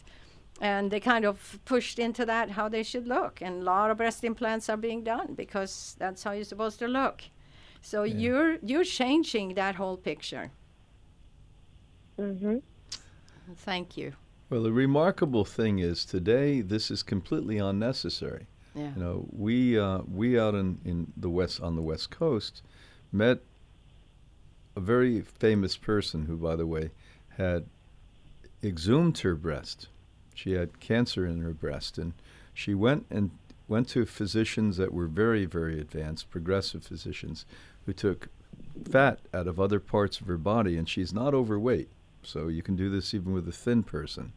And 0.61 0.92
they 0.92 1.01
kind 1.01 1.25
of 1.25 1.59
pushed 1.64 1.99
into 1.99 2.25
that 2.27 2.51
how 2.51 2.68
they 2.68 2.85
should 2.85 3.09
look, 3.09 3.42
and 3.42 3.55
a 3.62 3.64
lot 3.64 3.90
of 3.90 3.96
breast 3.96 4.22
implants 4.22 4.68
are 4.68 4.77
being 4.77 5.03
done 5.03 5.35
because 5.35 5.96
that's 5.99 6.22
how 6.22 6.31
you're 6.31 6.53
supposed 6.55 6.79
to 6.79 6.87
look. 6.87 7.22
So 7.83 8.05
you're 8.05 8.59
you're 8.62 8.90
changing 9.01 9.55
that 9.55 9.75
whole 9.75 9.96
picture. 9.96 10.53
Hmm 12.16 12.59
Thank 13.59 13.96
you. 13.96 14.12
Well, 14.50 14.62
the 14.62 14.72
remarkable 14.72 15.44
thing 15.44 15.79
is 15.79 16.05
today 16.05 16.61
this 16.61 16.90
is 16.90 17.02
completely 17.02 17.59
unnecessary. 17.59 18.46
Yeah. 18.74 18.90
You 18.94 19.02
know, 19.02 19.29
we 19.31 19.79
uh, 19.79 20.00
we 20.12 20.38
out 20.38 20.55
in, 20.55 20.79
in 20.85 21.12
the 21.16 21.31
west 21.31 21.61
on 21.61 21.76
the 21.76 21.83
west 21.83 22.11
coast 22.11 22.62
met 23.12 23.40
a 24.76 24.81
very 24.81 25.22
famous 25.22 25.76
person 25.76 26.26
who, 26.26 26.37
by 26.37 26.55
the 26.55 26.66
way, 26.66 26.90
had 27.37 27.66
exhumed 28.62 29.18
her 29.18 29.35
breast. 29.35 29.88
She 30.35 30.52
had 30.52 30.81
cancer 30.81 31.24
in 31.24 31.40
her 31.40 31.55
breast, 31.55 31.96
and 31.96 32.12
she 32.52 32.74
went 32.74 33.07
and 33.11 33.31
went 33.68 33.88
to 33.88 34.05
physicians 34.05 34.76
that 34.76 34.92
were 34.92 35.07
very, 35.07 35.44
very 35.44 35.81
advanced, 35.81 36.31
progressive 36.31 36.85
physicians, 36.85 37.46
who 37.87 37.92
took 37.92 38.29
fat 38.88 39.20
out 39.33 39.46
of 39.46 39.59
other 39.59 39.81
parts 39.81 40.20
of 40.20 40.26
her 40.26 40.37
body, 40.37 40.76
and 40.76 40.88
she's 40.88 41.12
not 41.12 41.35
overweight. 41.35 41.88
So 42.26 42.48
you 42.48 42.62
can 42.62 42.76
do 42.76 42.90
this 42.90 43.14
even 43.14 43.32
with 43.32 43.48
a 43.48 43.52
thin 43.52 43.82
person. 43.82 44.32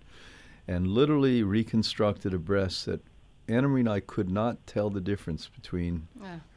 And 0.67 0.87
literally 0.87 1.41
reconstructed 1.43 2.33
a 2.33 2.37
breast 2.37 2.85
that 2.85 3.01
Anna 3.47 3.67
Marie 3.67 3.79
and 3.81 3.89
I 3.89 3.99
could 3.99 4.29
not 4.29 4.65
tell 4.67 4.91
the 4.91 5.01
difference 5.01 5.47
between 5.47 6.07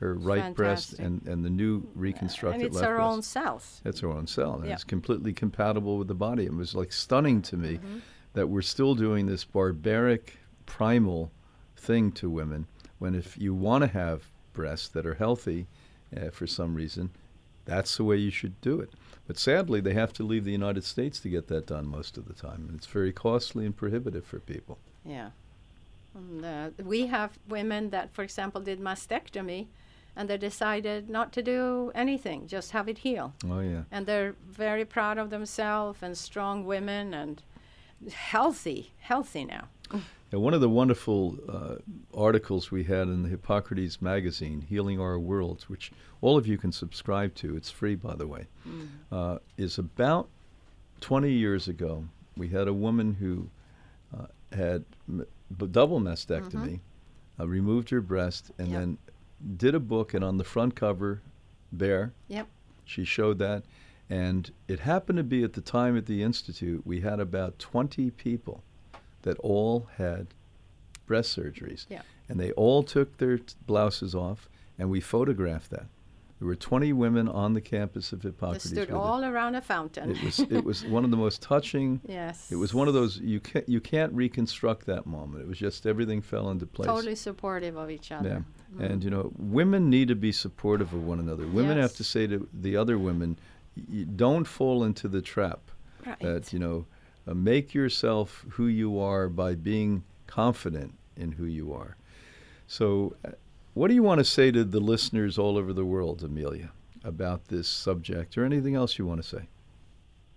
her 0.00 0.14
right 0.14 0.54
breast 0.54 0.98
and, 0.98 1.26
and 1.26 1.42
the 1.42 1.48
new 1.48 1.88
reconstructed 1.94 2.60
and 2.60 2.66
it's 2.66 2.76
left 2.76 2.88
breast. 2.94 3.12
own 3.12 3.22
cells. 3.22 3.80
It's 3.86 4.00
her 4.00 4.10
own 4.10 4.26
cell, 4.26 4.56
and 4.56 4.66
Yeah. 4.66 4.74
it's 4.74 4.84
completely 4.84 5.32
compatible 5.32 5.96
with 5.96 6.08
the 6.08 6.14
body. 6.14 6.44
It 6.44 6.52
was 6.54 6.74
like 6.74 6.92
stunning 6.92 7.40
to 7.42 7.56
me 7.56 7.76
Mm-hmm. 7.78 7.98
that 8.34 8.48
we're 8.50 8.60
still 8.60 8.94
doing 8.94 9.24
this 9.24 9.44
barbaric, 9.44 10.38
primal 10.66 11.32
thing 11.76 12.12
to 12.12 12.28
women. 12.28 12.66
When 12.98 13.14
if 13.14 13.38
you 13.38 13.54
want 13.54 13.82
to 13.82 13.88
have 13.88 14.30
breasts 14.52 14.88
that 14.88 15.06
are 15.06 15.14
healthy, 15.14 15.66
uh, 16.14 16.28
for 16.28 16.46
some 16.46 16.74
reason, 16.74 17.08
that's 17.64 17.96
the 17.96 18.04
way 18.04 18.16
you 18.16 18.30
should 18.30 18.60
do 18.60 18.80
it. 18.80 18.90
But 19.26 19.38
sadly, 19.38 19.80
they 19.80 19.94
have 19.94 20.12
to 20.14 20.24
leave 20.24 20.44
the 20.44 20.52
United 20.52 20.84
States 20.84 21.20
to 21.20 21.28
get 21.28 21.48
that 21.48 21.66
done 21.66 21.86
most 21.86 22.18
of 22.18 22.26
the 22.26 22.34
time, 22.34 22.66
and 22.68 22.76
it's 22.76 22.86
very 22.86 23.12
costly 23.12 23.64
and 23.64 23.76
prohibitive 23.76 24.24
for 24.24 24.40
people. 24.40 24.78
Yeah. 25.04 25.30
And, 26.14 26.44
uh, 26.44 26.70
we 26.84 27.06
have 27.06 27.38
women 27.48 27.90
that, 27.90 28.12
for 28.12 28.22
example, 28.22 28.60
did 28.60 28.80
mastectomy 28.80 29.68
and 30.14 30.28
they 30.28 30.36
decided 30.36 31.08
not 31.08 31.32
to 31.32 31.42
do 31.42 31.90
anything, 31.94 32.46
just 32.46 32.72
have 32.72 32.88
it 32.88 32.98
heal. 32.98 33.32
Oh 33.48 33.60
yeah. 33.60 33.82
And 33.90 34.06
they're 34.06 34.34
very 34.50 34.84
proud 34.84 35.18
of 35.18 35.30
themselves 35.30 36.00
and 36.02 36.16
strong 36.16 36.64
women 36.66 37.14
and 37.14 37.42
healthy, 38.12 38.92
healthy 39.00 39.44
now. 39.44 39.68
Now, 40.32 40.38
one 40.38 40.54
of 40.54 40.62
the 40.62 40.68
wonderful 40.68 41.36
uh, 41.46 41.74
articles 42.18 42.70
we 42.70 42.84
had 42.84 43.02
in 43.08 43.22
the 43.22 43.28
Hippocrates 43.28 44.00
magazine, 44.00 44.62
Healing 44.62 44.98
Our 44.98 45.18
Worlds, 45.18 45.68
which 45.68 45.92
all 46.22 46.38
of 46.38 46.46
you 46.46 46.56
can 46.56 46.72
subscribe 46.72 47.34
to, 47.36 47.54
it's 47.54 47.70
free, 47.70 47.94
by 47.96 48.14
the 48.14 48.26
way, 48.26 48.46
uh, 49.10 49.38
is 49.58 49.76
about 49.78 50.28
20 51.00 51.30
years 51.30 51.68
ago. 51.68 52.04
We 52.36 52.48
had 52.48 52.66
a 52.66 52.72
woman 52.72 53.12
who 53.14 53.50
uh, 54.18 54.26
had 54.56 54.84
m- 55.06 55.26
b- 55.58 55.66
double 55.66 56.00
mastectomy, 56.00 56.80
uh, 57.38 57.46
removed 57.46 57.90
her 57.90 58.00
breast, 58.00 58.50
and 58.58 58.68
Yep. 58.68 58.80
then 58.80 58.98
did 59.58 59.74
a 59.74 59.80
book, 59.80 60.14
and 60.14 60.24
on 60.24 60.38
the 60.38 60.44
front 60.44 60.74
cover, 60.74 61.20
there, 61.70 62.12
Yep. 62.28 62.48
she 62.86 63.04
showed 63.04 63.38
that. 63.40 63.64
And 64.08 64.50
it 64.66 64.80
happened 64.80 65.18
to 65.18 65.24
be 65.24 65.42
at 65.42 65.52
the 65.52 65.60
time 65.60 65.94
at 65.96 66.06
the 66.06 66.22
Institute, 66.22 66.86
we 66.86 67.00
had 67.00 67.20
about 67.20 67.58
20 67.58 68.10
people 68.12 68.62
that 69.22 69.38
all 69.40 69.88
had 69.96 70.28
breast 71.06 71.36
surgeries. 71.36 71.86
Yeah. 71.88 72.02
And 72.28 72.38
they 72.40 72.52
all 72.52 72.82
took 72.82 73.18
their 73.18 73.38
t- 73.38 73.54
blouses 73.66 74.14
off, 74.14 74.48
and 74.78 74.90
we 74.90 75.00
photographed 75.00 75.70
that. 75.70 75.86
There 76.38 76.48
were 76.48 76.56
20 76.56 76.92
women 76.94 77.28
on 77.28 77.54
the 77.54 77.60
campus 77.60 78.12
of 78.12 78.22
They 78.22 78.30
Hippocrates. 78.30 78.64
stood 78.64 78.78
with 78.78 78.90
it. 78.90 78.94
all 78.94 79.24
around 79.24 79.54
a 79.54 79.60
fountain. 79.60 80.10
It 80.10 80.22
was 80.24 80.40
it 80.40 80.64
was 80.64 80.84
one 80.84 81.04
of 81.04 81.12
the 81.12 81.16
most 81.16 81.40
touching. 81.40 82.00
yes. 82.08 82.50
It 82.50 82.56
was 82.56 82.74
one 82.74 82.88
of 82.88 82.94
those 82.94 83.18
you 83.18 83.38
can't 83.38 83.68
you 83.68 83.80
can't 83.80 84.12
reconstruct 84.12 84.86
that 84.86 85.06
moment. 85.06 85.42
It 85.44 85.46
was 85.48 85.56
just 85.58 85.86
everything 85.86 86.20
fell 86.20 86.50
into 86.50 86.66
place. 86.66 86.88
totally 86.88 87.14
supportive 87.14 87.76
of 87.76 87.90
each 87.92 88.10
other. 88.10 88.28
Yeah. 88.28 88.74
Mm-hmm. 88.74 88.82
And 88.84 89.04
you 89.04 89.10
know, 89.10 89.30
women 89.38 89.88
need 89.88 90.08
to 90.08 90.16
be 90.16 90.32
supportive 90.32 90.92
of 90.92 91.04
one 91.04 91.20
another. 91.20 91.46
Women 91.46 91.78
have 91.78 91.94
to 91.96 92.04
say 92.04 92.26
to 92.26 92.48
the 92.52 92.76
other 92.76 92.98
women, 92.98 93.38
don't 94.16 94.44
fall 94.44 94.82
into 94.84 95.06
the 95.08 95.22
trap 95.22 95.60
Right. 96.04 96.18
that 96.20 96.52
you 96.52 96.58
know, 96.58 96.86
uh, 97.26 97.34
make 97.34 97.74
yourself 97.74 98.44
who 98.50 98.66
you 98.66 98.98
are 98.98 99.28
by 99.28 99.54
being 99.54 100.04
confident 100.26 100.94
in 101.16 101.32
who 101.32 101.44
you 101.44 101.72
are. 101.72 101.96
So, 102.66 103.16
uh, 103.24 103.32
what 103.74 103.88
do 103.88 103.94
you 103.94 104.02
want 104.02 104.18
to 104.18 104.24
say 104.24 104.50
to 104.50 104.64
the 104.64 104.80
listeners 104.80 105.38
all 105.38 105.56
over 105.56 105.72
the 105.72 105.84
world, 105.84 106.22
Emelia, 106.22 106.70
about 107.04 107.48
this 107.48 107.68
subject, 107.68 108.36
or 108.36 108.44
anything 108.44 108.74
else 108.74 108.98
you 108.98 109.06
want 109.06 109.22
to 109.22 109.28
say? 109.28 109.48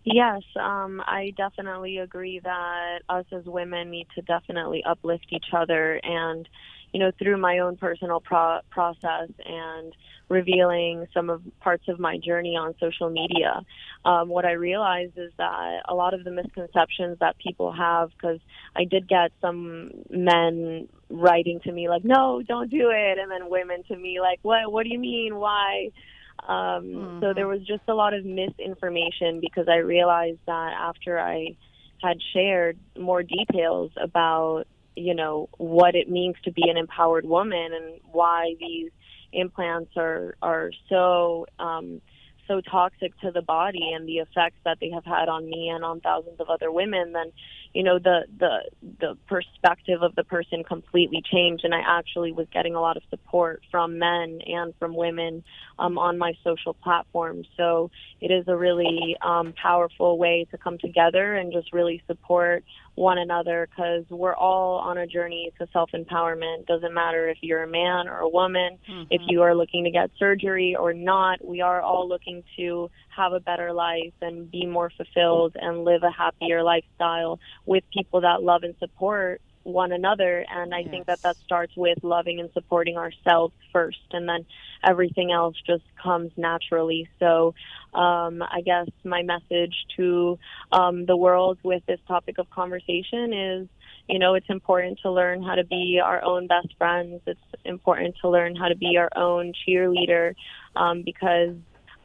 Yes, 0.05 0.43
um, 0.55 1.01
I 1.05 1.33
definitely 1.35 1.97
agree 1.97 2.39
that 2.39 2.99
us 3.09 3.25
as 3.31 3.43
women 3.45 3.89
need 3.89 4.07
to 4.15 4.21
definitely 4.21 4.83
uplift 4.83 5.25
each 5.31 5.47
other. 5.51 5.99
And, 6.03 6.47
you 6.95 6.99
know, 6.99 7.11
through 7.19 7.35
my 7.35 7.59
own 7.59 7.75
personal 7.75 8.21
pro- 8.21 8.61
process 8.71 9.29
and 9.45 9.91
revealing 10.29 11.05
some 11.13 11.29
of 11.29 11.41
parts 11.59 11.83
of 11.89 11.99
my 11.99 12.17
journey 12.17 12.55
on 12.55 12.73
social 12.79 13.09
media, 13.09 13.61
um, 14.05 14.29
what 14.29 14.45
I 14.45 14.53
realized 14.53 15.17
is 15.17 15.33
that 15.37 15.81
a 15.89 15.93
lot 15.93 16.13
of 16.13 16.23
the 16.23 16.31
misconceptions 16.31 17.19
that 17.19 17.37
people 17.37 17.73
have, 17.73 18.11
because 18.11 18.39
I 18.77 18.85
did 18.85 19.09
get 19.09 19.33
some 19.41 19.91
men 20.09 20.87
writing 21.09 21.59
to 21.65 21.71
me 21.73 21.89
like, 21.89 22.05
"No, 22.05 22.41
don't 22.47 22.69
do 22.71 22.91
it," 22.91 23.17
and 23.19 23.29
then 23.29 23.49
women 23.49 23.83
to 23.89 23.95
me 23.97 24.21
like, 24.21 24.39
"What? 24.43 24.71
What 24.71 24.83
do 24.83 24.89
you 24.89 24.99
mean? 24.99 25.35
Why?" 25.35 25.89
Um, 26.47 27.19
So 27.19 27.33
there 27.33 27.49
was 27.49 27.61
just 27.67 27.83
a 27.89 27.93
lot 27.93 28.13
of 28.13 28.23
misinformation 28.23 29.41
because 29.41 29.67
I 29.67 29.79
realized 29.95 30.39
that 30.45 30.71
after 30.79 31.19
I 31.19 31.57
had 32.01 32.17
shared 32.31 32.77
more 32.97 33.21
details 33.21 33.91
about, 33.97 34.63
you 34.95 35.13
know, 35.13 35.49
what 35.57 35.95
it 35.95 36.09
means 36.09 36.35
to 36.43 36.51
be 36.51 36.69
an 36.69 36.77
empowered 36.77 37.25
woman 37.25 37.73
and 37.73 37.99
why 38.11 38.55
these 38.59 38.91
implants 39.31 39.91
are 39.97 40.35
are 40.41 40.71
so 40.89 41.45
um, 41.59 42.01
so 42.47 42.61
toxic 42.61 43.17
to 43.21 43.31
the 43.31 43.41
body 43.41 43.91
and 43.93 44.07
the 44.07 44.17
effects 44.17 44.57
that 44.65 44.77
they 44.79 44.89
have 44.91 45.05
had 45.05 45.29
on 45.29 45.49
me 45.49 45.69
and 45.69 45.83
on 45.83 45.99
thousands 45.99 46.39
of 46.39 46.49
other 46.49 46.71
women, 46.71 47.11
then 47.13 47.31
you 47.73 47.83
know 47.83 47.99
the 47.99 48.21
the 48.39 48.59
the 48.99 49.17
perspective 49.27 50.01
of 50.01 50.15
the 50.15 50.23
person 50.23 50.63
completely 50.63 51.21
changed, 51.31 51.63
and 51.63 51.73
I 51.73 51.81
actually 51.85 52.31
was 52.31 52.47
getting 52.53 52.75
a 52.75 52.81
lot 52.81 52.97
of 52.97 53.03
support 53.09 53.61
from 53.71 53.99
men 53.99 54.39
and 54.45 54.73
from 54.79 54.95
women 54.95 55.43
um, 55.79 55.97
on 55.97 56.17
my 56.17 56.33
social 56.43 56.73
platforms. 56.73 57.47
So 57.57 57.91
it 58.21 58.31
is 58.31 58.47
a 58.47 58.55
really 58.55 59.17
um, 59.21 59.53
powerful 59.61 60.17
way 60.17 60.47
to 60.51 60.57
come 60.57 60.77
together 60.77 61.35
and 61.35 61.51
just 61.51 61.73
really 61.73 62.01
support 62.07 62.63
one 62.95 63.17
another 63.17 63.67
because 63.69 64.05
we're 64.09 64.35
all 64.35 64.77
on 64.79 64.97
a 64.97 65.05
journey 65.05 65.51
to 65.59 65.67
self 65.71 65.91
empowerment. 65.93 66.65
Doesn't 66.65 66.93
matter 66.93 67.29
if 67.29 67.37
you're 67.41 67.63
a 67.63 67.67
man 67.67 68.07
or 68.07 68.19
a 68.19 68.29
woman, 68.29 68.77
if 69.09 69.21
mm-hmm. 69.21 69.29
you 69.29 69.41
are 69.41 69.53
looking 69.53 69.83
to 69.83 69.91
get 69.91 70.09
surgery 70.17 70.75
or 70.75 70.93
not, 70.93 71.45
we 71.45 71.61
are 71.61 71.81
all 71.81 72.07
looking 72.07 72.43
to 72.57 72.89
have 73.15 73.33
a 73.33 73.39
better 73.39 73.73
life 73.73 74.13
and 74.21 74.49
be 74.49 74.65
more 74.65 74.91
fulfilled 74.95 75.55
and 75.59 75.83
live 75.83 76.03
a 76.03 76.11
happier 76.11 76.63
lifestyle 76.63 77.39
with 77.65 77.83
people 77.93 78.21
that 78.21 78.41
love 78.41 78.63
and 78.63 78.75
support 78.79 79.41
one 79.65 79.91
another. 79.91 80.45
And 80.49 80.73
I 80.73 80.83
think 80.83 81.07
that 81.07 81.21
that 81.23 81.35
starts 81.43 81.73
with 81.75 81.97
loving 82.03 82.39
and 82.39 82.49
supporting 82.53 82.97
ourselves 82.97 83.53
first, 83.73 83.97
and 84.11 84.29
then 84.29 84.45
everything 84.83 85.31
else 85.31 85.55
just 85.65 85.83
comes 86.01 86.31
naturally. 86.37 87.09
So, 87.19 87.53
um, 87.93 88.41
I 88.41 88.61
guess 88.63 88.87
my 89.03 89.23
message 89.23 89.75
to 89.97 90.37
um, 90.71 91.05
the 91.05 91.17
world 91.17 91.57
with 91.63 91.83
this 91.87 91.99
topic 92.07 92.37
of 92.37 92.49
conversation 92.49 93.33
is 93.33 93.67
you 94.07 94.19
know, 94.19 94.35
it's 94.35 94.49
important 94.49 94.99
to 95.01 95.11
learn 95.11 95.41
how 95.41 95.55
to 95.55 95.63
be 95.63 95.99
our 96.03 96.23
own 96.23 96.45
best 96.45 96.67
friends. 96.77 97.21
It's 97.25 97.39
important 97.63 98.15
to 98.21 98.29
learn 98.29 98.55
how 98.55 98.67
to 98.67 98.75
be 98.75 98.97
our 98.97 99.09
own 99.15 99.51
cheerleader 99.67 100.35
um, 100.75 101.01
because 101.03 101.55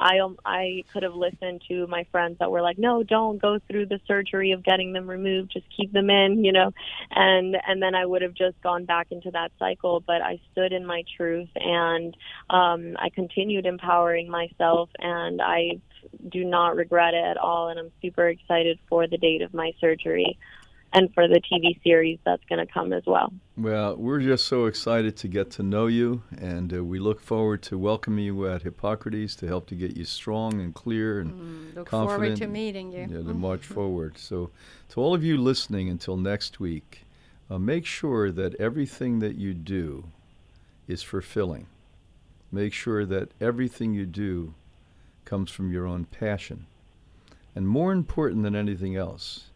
I 0.00 0.18
um, 0.20 0.38
I 0.44 0.84
could 0.92 1.02
have 1.02 1.14
listened 1.14 1.62
to 1.68 1.86
my 1.86 2.06
friends 2.10 2.38
that 2.40 2.50
were 2.50 2.62
like, 2.62 2.78
no, 2.78 3.02
don't 3.02 3.40
go 3.40 3.58
through 3.68 3.86
the 3.86 4.00
surgery 4.08 4.52
of 4.52 4.64
getting 4.64 4.94
them 4.94 5.08
removed. 5.08 5.52
Just 5.52 5.66
keep 5.76 5.92
them 5.92 6.08
in, 6.08 6.42
you 6.42 6.52
know, 6.52 6.72
and 7.10 7.56
and 7.66 7.82
then 7.82 7.94
I 7.94 8.06
would 8.06 8.22
have 8.22 8.34
just 8.34 8.60
gone 8.62 8.86
back 8.86 9.08
into 9.10 9.30
that 9.32 9.52
cycle. 9.58 10.00
But 10.00 10.22
I 10.22 10.40
stood 10.52 10.72
in 10.72 10.86
my 10.86 11.04
truth 11.16 11.50
and 11.54 12.16
um, 12.48 12.96
I 12.98 13.10
continued 13.14 13.66
empowering 13.66 14.30
myself, 14.30 14.88
and 14.98 15.42
I 15.42 15.80
do 16.30 16.44
not 16.44 16.76
regret 16.76 17.12
it 17.12 17.24
at 17.24 17.36
all. 17.36 17.68
And 17.68 17.78
I'm 17.78 17.92
super 18.00 18.26
excited 18.28 18.78
for 18.88 19.06
the 19.06 19.18
date 19.18 19.42
of 19.42 19.52
my 19.52 19.72
surgery 19.80 20.38
and 20.92 21.12
for 21.14 21.28
the 21.28 21.40
TV 21.40 21.80
series 21.82 22.18
that's 22.24 22.42
going 22.48 22.64
to 22.64 22.72
come 22.72 22.92
as 22.92 23.04
well. 23.06 23.32
Well, 23.56 23.96
we're 23.96 24.20
just 24.20 24.46
so 24.46 24.66
excited 24.66 25.16
to 25.18 25.28
get 25.28 25.50
to 25.52 25.62
know 25.62 25.86
you, 25.86 26.22
and 26.36 26.72
uh, 26.74 26.82
we 26.84 26.98
look 26.98 27.20
forward 27.20 27.62
to 27.64 27.78
welcoming 27.78 28.24
you 28.24 28.48
at 28.48 28.62
Hippocrates 28.62 29.34
to 29.36 29.46
help 29.46 29.66
to 29.68 29.74
get 29.74 29.96
you 29.96 30.04
strong 30.04 30.60
and 30.60 30.74
clear 30.74 31.20
and 31.20 31.32
Mm, 31.32 31.76
look 31.76 31.86
confident. 31.86 32.20
forward 32.20 32.36
to 32.38 32.46
meeting 32.46 32.92
you. 32.92 33.00
Yeah, 33.10 33.22
to 33.22 33.34
march 33.34 33.64
forward. 33.76 34.18
So, 34.18 34.50
to 34.90 35.00
all 35.00 35.14
of 35.14 35.22
you 35.22 35.36
listening 35.38 35.88
until 35.88 36.16
next 36.16 36.58
week, 36.58 37.02
uh, 37.48 37.58
make 37.58 37.86
sure 37.86 38.30
that 38.32 38.54
everything 38.60 39.18
that 39.20 39.36
you 39.36 39.54
do 39.54 40.04
is 40.88 41.02
fulfilling. 41.02 41.66
Make 42.50 42.72
sure 42.72 43.04
that 43.06 43.30
everything 43.40 43.94
you 43.94 44.06
do 44.06 44.54
comes 45.24 45.50
from 45.52 45.72
your 45.72 45.86
own 45.86 46.04
passion. 46.06 46.66
And 47.54 47.68
more 47.68 47.92
important 47.92 48.42
than 48.42 48.56
anything 48.56 48.96
else, 48.96 49.49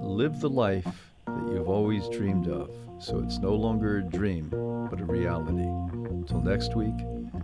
live 0.00 0.40
the 0.40 0.50
life 0.50 1.10
that 1.26 1.52
you've 1.52 1.68
always 1.68 2.08
dreamed 2.08 2.48
of 2.48 2.70
so 3.02 3.18
it's 3.18 3.38
no 3.38 3.54
longer 3.54 3.98
a 3.98 4.02
dream, 4.02 4.48
but 4.88 5.00
a 5.00 5.04
reality. 5.04 5.62
Until 5.62 6.40
next 6.40 6.76
week, 6.76 6.94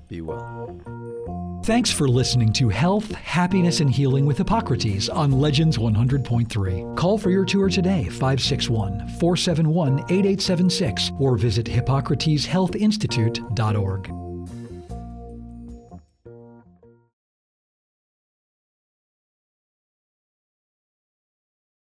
be 0.09 0.21
well. 0.21 1.61
Thanks 1.65 1.91
for 1.91 2.07
listening 2.09 2.53
to 2.55 2.69
Health, 2.69 3.11
Happiness, 3.11 3.81
and 3.81 3.91
Healing 3.91 4.25
with 4.25 4.39
Hippocrates 4.39 5.09
on 5.09 5.33
Legends 5.33 5.77
100.3. 5.77 6.97
Call 6.97 7.19
for 7.19 7.31
your 7.31 7.45
tour 7.45 7.69
today, 7.69 8.05
561 8.05 9.09
471 9.19 9.99
8876, 10.09 11.11
or 11.19 11.37
visit 11.37 11.67
HippocratesHealthInstitute.org. 11.67 14.28